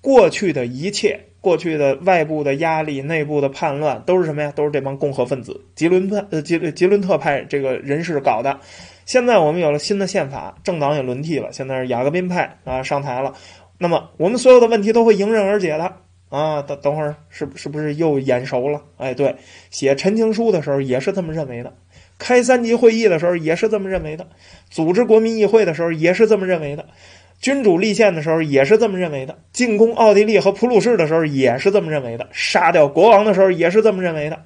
[0.07, 4.53] 过去的一切，过去的外部的压力、内部的叛乱，都是什么呀？
[4.55, 8.61] 都是这帮共和分子、吉伦派、呃吉吉伦特派这个人士搞的。
[9.05, 13.35] 现在我们有了新的宪法，政党也轮替了，现在是雅各宾派啊上台了，
[13.79, 15.93] 那么我们所有的问题都会迎刃而解的。
[16.29, 18.83] 啊，等等会儿，是是不是又眼熟了？
[18.97, 19.35] 哎，对，
[19.71, 21.73] 写陈情书的时候也是这么认为的，
[22.17, 24.27] 开三级会议的时候也是这么认为的，
[24.71, 26.87] 组织国民议会的时候也是这么认为的，
[27.41, 34.43] 君主立宪的时候也是这么认为的，进攻奥地利和普鲁士的时候也是这么认为的，杀掉国王的时候也是这么认为的。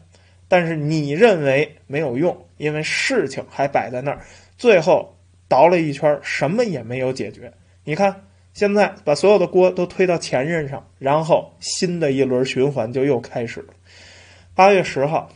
[0.48, 4.20] 但是你认为没有用，因为事情还摆在那儿，
[4.58, 5.16] 最后
[5.48, 7.52] 倒了一圈，什么也没有解决。
[7.84, 8.22] 你看。
[8.52, 13.68] 现在把所有的锅都推到前任上，然后新的一轮循环就又开始了。
[14.56, 15.30] 八月十号，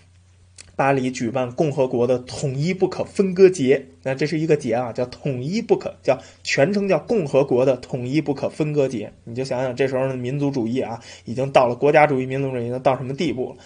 [0.77, 3.85] 巴黎举办共和国的统一不可分割节。
[4.03, 9.11] 那这是一个节啊，叫统一不可，叫全称叫共和国的统一不可分割节。
[9.25, 13.57] 你就想想这时候的民族主义啊，已经到了国家主义、民族主义到什么地步了？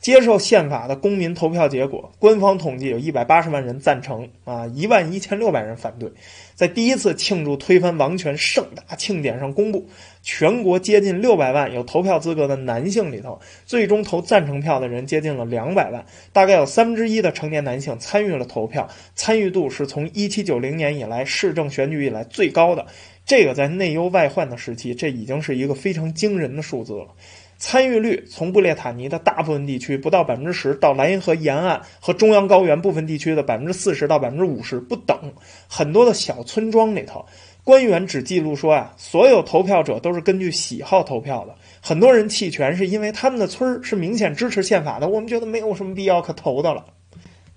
[0.00, 6.08] 接受宪法的公民投票结果，官方统计有一百八十万人赞成啊，一万一千六百人反对。
[6.54, 9.88] 在第一次庆祝推翻王权盛大庆典上公布，
[10.22, 22.86] 全国接近六百万有投票资格的男性里头，最终投赞成票的人接近了两百万，大概有三分之一的成年男性参与了投票，参与度是从一七九零年以来市政选举以来最高的。
[23.24, 27.08] 这个在内忧外患的时期，这已经是一个非常惊人的数字了。
[27.60, 35.18] 参与率从布列塔尼的大部分地区不到百分之十，到莱茵河沿岸和中央高原部分地区的百分之四十到百分之五十不等。
[35.66, 37.26] 很多的小村庄里头，
[37.68, 41.54] 官员只记录说啊，所有投票者都是根据喜好投票的。
[41.82, 46.82] 很多人弃权是因为他们的村儿是明显支持宪法的，我们觉得没有什么必要可投的了。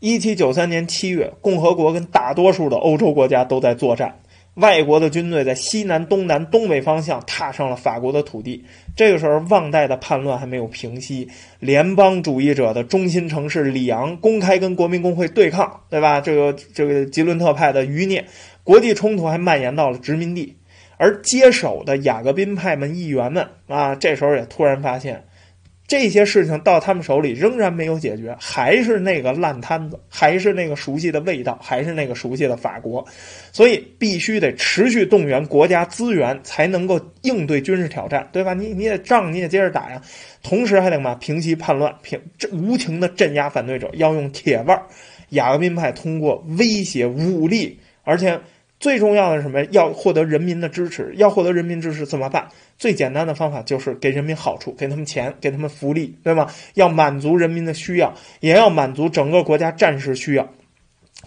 [0.01, 4.13] 一七九三年七月，共和国跟大多数的欧洲国家都在作战。
[4.55, 8.65] 外国的军队在西南、东南、东北方向踏上了法国的土地。
[8.97, 11.25] 这个时候，旺代的叛乱还没有平息，
[11.59, 16.19] 联邦主义者的中心城市里昂公开跟国民工会对抗，对吧？
[16.19, 18.25] 这个这个吉伦特派的余孽，
[18.63, 20.57] 国际冲突还蔓延到了殖民地。
[20.97, 25.23] 而接手的雅各宾派们议员们啊，这时候也突然发现。
[25.87, 33.05] 这些事情到他们手里仍然没有解决，还是那个烂摊子，还是那个熟悉的味道，还是那个熟悉的法国，
[33.51, 38.53] 所以必须得持续动员国家资源，才能够应对军事挑战，对吧？
[38.53, 40.01] 你你也仗你也接着打呀，
[40.41, 44.81] 同时还得嘛平息叛乱，平这无情的镇压反对者，要用铁腕。
[45.31, 48.39] 雅各宾派通过威胁、武力，而且。
[48.79, 49.63] 最重要的是什么？
[49.65, 51.13] 要获得人民的支持。
[51.15, 52.47] 要获得人民支持怎么办？
[52.79, 56.47] 最简单的方法就是给人民好处，给他们钱，给他们福利，对吗？
[56.73, 60.51] 要满足人民的需要，也要满足整个国家战时需要。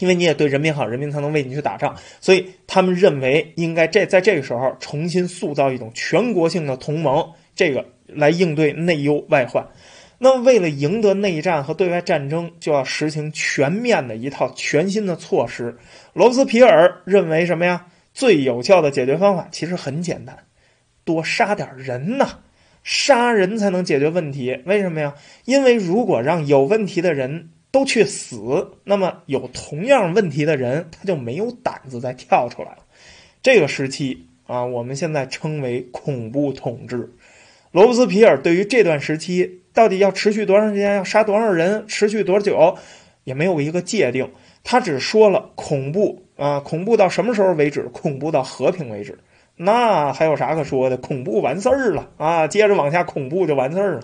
[0.00, 1.94] 因为你也对人民好，人民才能为你去打仗。
[2.20, 9.64] 所以他们认为应该这在这个时候重新塑造一种全国性的同盟，这个来应对内忧外患。
[10.24, 15.76] 那为了赢得内战和对外战争，就要实行全面的一套全新的措施。
[16.14, 17.88] 罗斯皮尔认为什么呀？
[18.14, 20.38] 最有效的解决方法其实很简单，
[21.04, 22.38] 多杀点人呐！
[22.82, 24.62] 杀人才能解决问题。
[24.64, 25.14] 为什么呀？
[25.44, 32.78] 因为如果让有问题的人都去死，那么有同样问题的人他就没有胆子再跳出来了。
[33.42, 37.12] 这个时期啊，我们现在称为恐怖统治。
[37.74, 39.62] 罗伯斯皮尔对于这段时期。
[39.72, 40.94] 到底要持续多长时间？
[40.94, 41.84] 要杀多少人？
[41.88, 42.78] 持续多久？
[43.24, 44.30] 也没有一个界定。
[44.62, 47.82] 他只说了恐怖啊，恐怖到什么时候为止？
[47.92, 49.18] 恐怖到和平为止。
[49.56, 50.96] 那还有啥可说的？
[50.96, 52.46] 恐怖完事儿了啊！
[52.46, 54.02] 接着往下恐怖就完事儿了。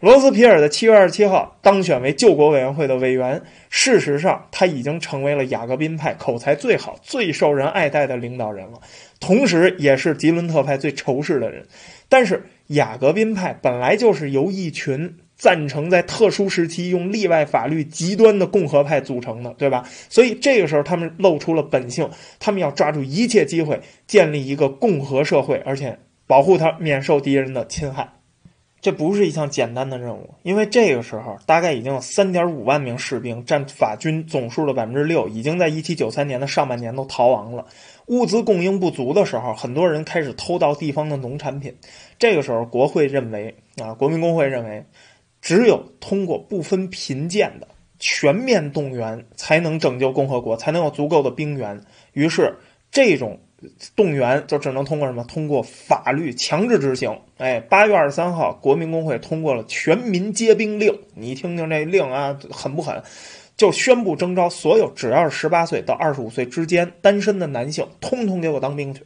[0.00, 3.40] 罗斯皮尔的七月二十七号当选为救国委员会的委员。
[3.70, 8.80] 事实上，他已经成为了雅各宾派口才最好、最受人爱戴的领导人了，
[9.20, 11.64] 同时也是吉伦特派最仇视的人。
[12.08, 15.16] 但是，雅各宾派本来就是由一群。
[15.36, 19.84] 赞成在特殊时期用例外法律极端的共和派组成的，对吧？
[20.08, 22.08] 所以这个时候他们露出了本性，
[22.38, 25.98] 他们要抓住一切机会建立一个共和社会，而且
[26.28, 28.08] 保护它免受敌人的侵害。
[28.80, 37.66] 这不是一项简单的任务，因为这个时候大概已经有三点五万名士兵，占法军总数的百分之六，已经在一七九三年的上半年都逃亡了。
[38.06, 41.76] 物资供应不足的时候，很多人开始偷盗地方的农产品。
[42.18, 44.84] 这个时候，国会认为啊，国民工会认为。
[45.46, 51.82] 只有通过不分贫贱的全面动员，才能拯救共和国，才能有足够的兵源。
[52.14, 52.56] 于是，
[52.90, 53.38] 这种
[53.94, 55.22] 动员就只能通过什么？
[55.24, 57.20] 通过法律强制执行。
[57.36, 60.98] 哎，八月二十三号，国民工会通过了全民皆兵令。
[61.14, 63.02] 你听听这令啊，狠不狠？
[63.64, 69.04] 就宣布征召所有只要是十八岁到二十五岁之间单身的男性，通通给我当兵去。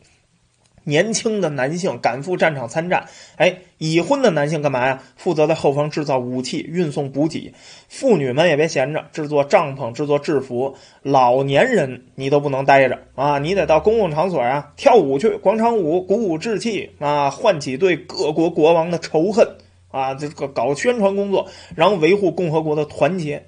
[0.82, 3.06] 年轻的男性赶赴战场参战，
[3.36, 5.00] 哎，已婚的男性干嘛呀？
[5.14, 7.54] 负责在后方制造武器、运送补给。
[7.88, 10.74] 妇女们也别闲着，制作帐篷、制作制服。
[11.04, 19.46] 老年人你都不能待着啊，你得到公共场所啊跳舞去，广场舞鼓舞志气啊，唤起对各国国王的仇恨
[19.92, 21.46] 啊，这个搞宣传工作，
[21.76, 23.44] 然后维护共和国的团结。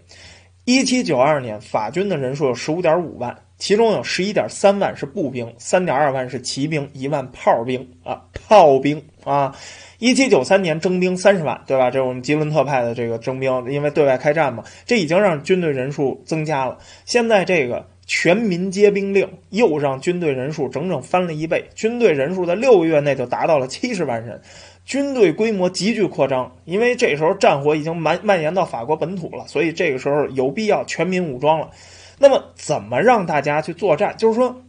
[0.64, 3.36] 一七九二年，法军的人数有十五点五万。
[3.58, 9.54] 其中有十一点三万是步兵，三点二万是骑兵，一万炮兵啊，炮兵啊！
[9.98, 11.90] 一七九三年征兵三十万，对吧？
[11.90, 16.78] 这是我们吉伦特派的这个征兵，因为对外开战嘛，这已经让军队人数增加了。
[17.04, 24.40] 现在这个全民皆兵令又让军队人数整整翻了一倍，军队人数在六个月内就达到了七十万人，
[24.90, 26.52] 军队规模急剧扩张。
[26.64, 31.70] 因为这时候战火已经蔓蔓延到法国本土了，所以这个时候有必要全民武装了。
[32.18, 34.16] 那么怎么让大家去作战？
[34.18, 34.62] 就是说，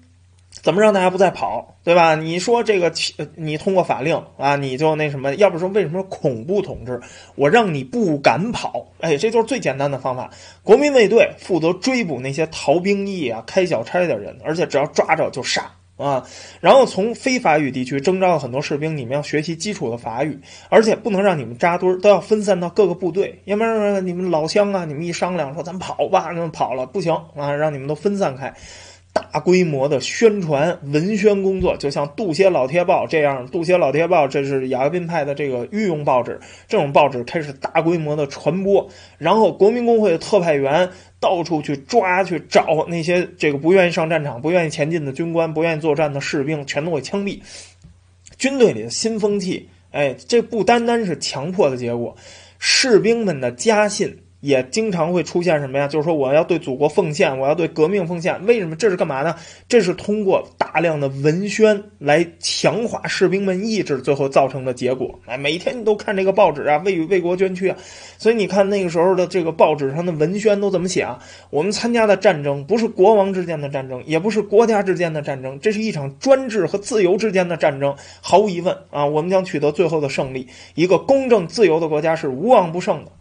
[0.62, 2.14] 怎么让大家不再跑，对吧？
[2.14, 2.94] 你说这个，
[3.36, 5.34] 你通过法令啊，你就那什么？
[5.36, 7.02] 要不说为什么恐怖统治？
[7.34, 10.30] 我让你不敢跑，哎，这就是最简单的方法。
[10.62, 15.72] 国民卫队负责追捕那些逃兵役啊、开小差的人，而且只要抓着就杀。
[16.02, 16.26] 啊，
[16.60, 20.40] 然后从非法语地区征召了很多士兵，你们要学习基础的法语，
[20.70, 28.54] 而且不能让你们扎堆儿，都要分散到各个部队，要不然你们老乡啊，你们一商量说咱跑吧，那么跑了不行啊，让你们都分散开。
[29.14, 38.88] 大规模的宣传文宣工作，就像《杜歇老贴报》这样，《杜歇老贴报》这是雅各宾派的这个御用报纸，这种报纸开始大规模的传播，
[39.18, 40.90] 然后国民工会的特派员
[41.20, 47.42] 到处去抓去找那些这个不愿意上战场、不愿意前进的军官、不愿意作战的士兵，全都给枪毙。
[48.38, 52.16] 军队里的新风气，哎，这不单单是强迫的结果，
[52.60, 54.20] 士兵们的家信。
[54.42, 55.88] 也经常会出现什么呀？
[55.88, 58.46] 就是说我要对祖国奉献，我要对革命奉献。
[58.46, 58.76] 为什么？
[58.76, 59.36] 这是干嘛呢？
[59.70, 65.18] 这是通过大量的文宣来强化士兵们意志，最后造成的结果。
[65.26, 67.78] 哎，每天你都看这个报纸啊，为为国捐躯啊。
[68.18, 71.20] 所以你看那个时候的这个报纸上的文宣都怎么写啊？
[71.52, 77.96] 我们参加的战争不是国王之间的战争，也不是国家之间的战争，这是一场专制和自由之间的战争。
[78.22, 80.48] 毫无疑问啊，我们将取得最后的胜利。
[80.74, 83.12] 一个公正自由的国家是无往不胜的。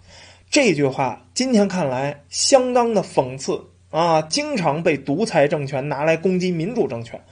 [0.51, 7.23] 这句话今天看来相当的讽刺啊，经常被独裁政权拿来攻击民主政权。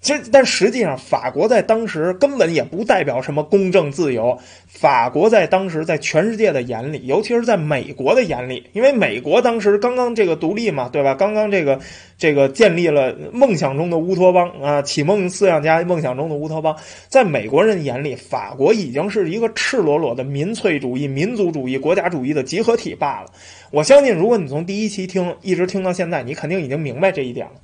[0.00, 4.38] 其实，但实际上，法国在当时根本也不代表什么公正自由。
[4.68, 11.16] 法国在当时，在全世界的眼里，尤其是在美国的眼里，因为美国当时刚刚这个独立嘛，对吧？
[11.16, 11.80] 刚刚这个
[12.16, 16.76] 这个建立了梦想中的乌托邦啊，启蒙思想家梦想中的乌托邦，
[17.08, 23.26] 在美国人眼里，法国已经是一个赤裸裸的民粹主义、民族主义、国家主义的集合体罢了。
[23.72, 27.54] 我相信，如果你从第一期听一直听到现在，你肯定已经明白这一点了。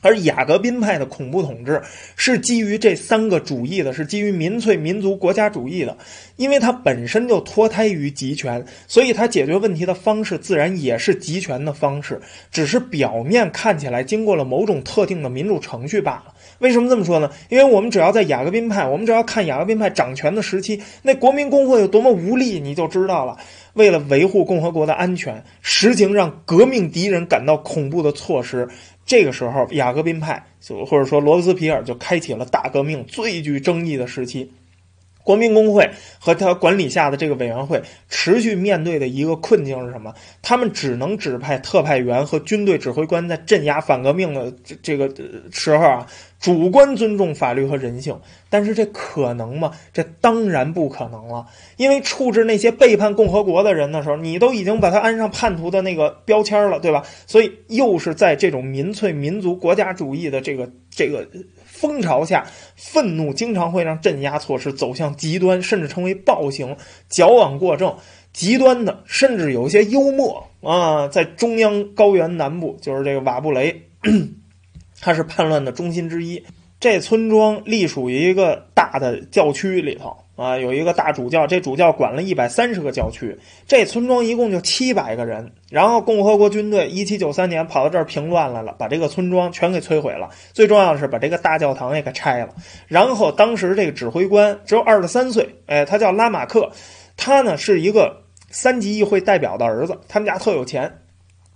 [0.00, 1.82] 而雅各宾派的恐怖统治
[2.14, 5.96] 是基于这三个主义的，是基于民粹、民族、国家主义的，
[6.36, 12.20] 因为它本身就脱胎于集权，所以它解决问题的方式自然也是集权的方式，
[12.50, 16.34] 只是表面看起来经过了某种特定的民主程序罢了。
[16.60, 17.30] 为什么这么说呢？
[17.48, 23.36] 因为我们只要在雅各宾派，我们只要看雅各宾派掌权的时期，那国民工会有多么无力，你就知道了。
[23.74, 28.68] 为了维护共和国的安全，实行让革命敌人感到恐怖的措施。
[29.08, 34.52] 这个时候，雅各宾派就或者说罗斯皮尔就开启了大革命最具争议的时期。
[35.24, 40.14] 国民工会和他管理下的这个委员会持续面对的一个困境是什么？
[40.40, 45.10] 他们只能指派特派员和军队指挥官在镇压反革命的这这个
[45.52, 46.06] 时候啊，
[46.40, 48.20] 主观尊重法律和人性。
[48.50, 49.72] 但是这可能吗？
[49.92, 51.46] 这当然不可能了。
[51.76, 57.02] 因为处置那些背叛共和国的人的时候，你都已经把他安上叛徒的那个标签了，对吧？
[57.26, 61.28] 所以又是在这种民粹、民族、国家主义的这个 这个。
[61.64, 66.76] 风潮下，愤怒经常会让镇压措施走向极端，甚至成为暴行、
[67.08, 67.94] 矫枉过正。
[68.32, 73.82] 极端的，甚至有一些幽默啊，在中央高原南部，就是这个瓦布雷，
[75.00, 76.44] 它是叛乱的中心之一。
[76.80, 80.16] 这村庄隶属于一个大的教区里头。
[80.36, 85.50] 啊，有一个大主教，这主教管了一百三十个教区，这村庄一共就七百个人。
[85.68, 90.30] 然后共和国军队一七九三年跑到这儿平乱来了，把这个村庄全给摧毁了。
[90.52, 92.54] 最重要的是把这个大教堂也给拆了。
[92.86, 96.70] 然后当时这个指挥官只有二十三岁，哎，他叫拉马克，
[97.16, 101.00] 他呢是一个三级议会代表的儿子，他们家特有钱。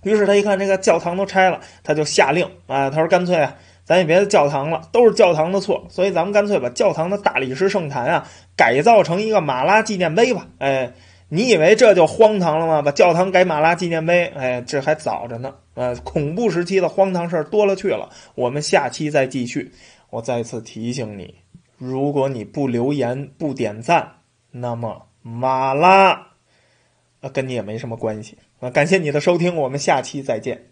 [0.02, 3.56] 于是他一看这个教堂都拆了，他就下令啊，他说干脆啊。
[3.84, 10.46] 咱也别教堂了，都是教堂的错，所以咱们干脆把教堂的大理石圣坛啊改造成一个马拉纪念碑吧。
[10.58, 10.92] 哎，
[11.28, 12.80] 你以为这就荒唐了吗？
[12.80, 15.52] 把教堂改马拉纪念碑，哎，这还早着呢。
[15.74, 18.08] 呃，恐怖时期的荒唐事儿多了去了。
[18.36, 19.72] 我们下期再继续。
[20.10, 21.34] 我再次提醒你，
[21.76, 24.12] 如果你不留言不点赞，
[24.52, 26.28] 那么马拉，
[27.20, 28.38] 呃，跟你也没什么关系。
[28.62, 30.71] 那，感谢你的收听，我们下期再见。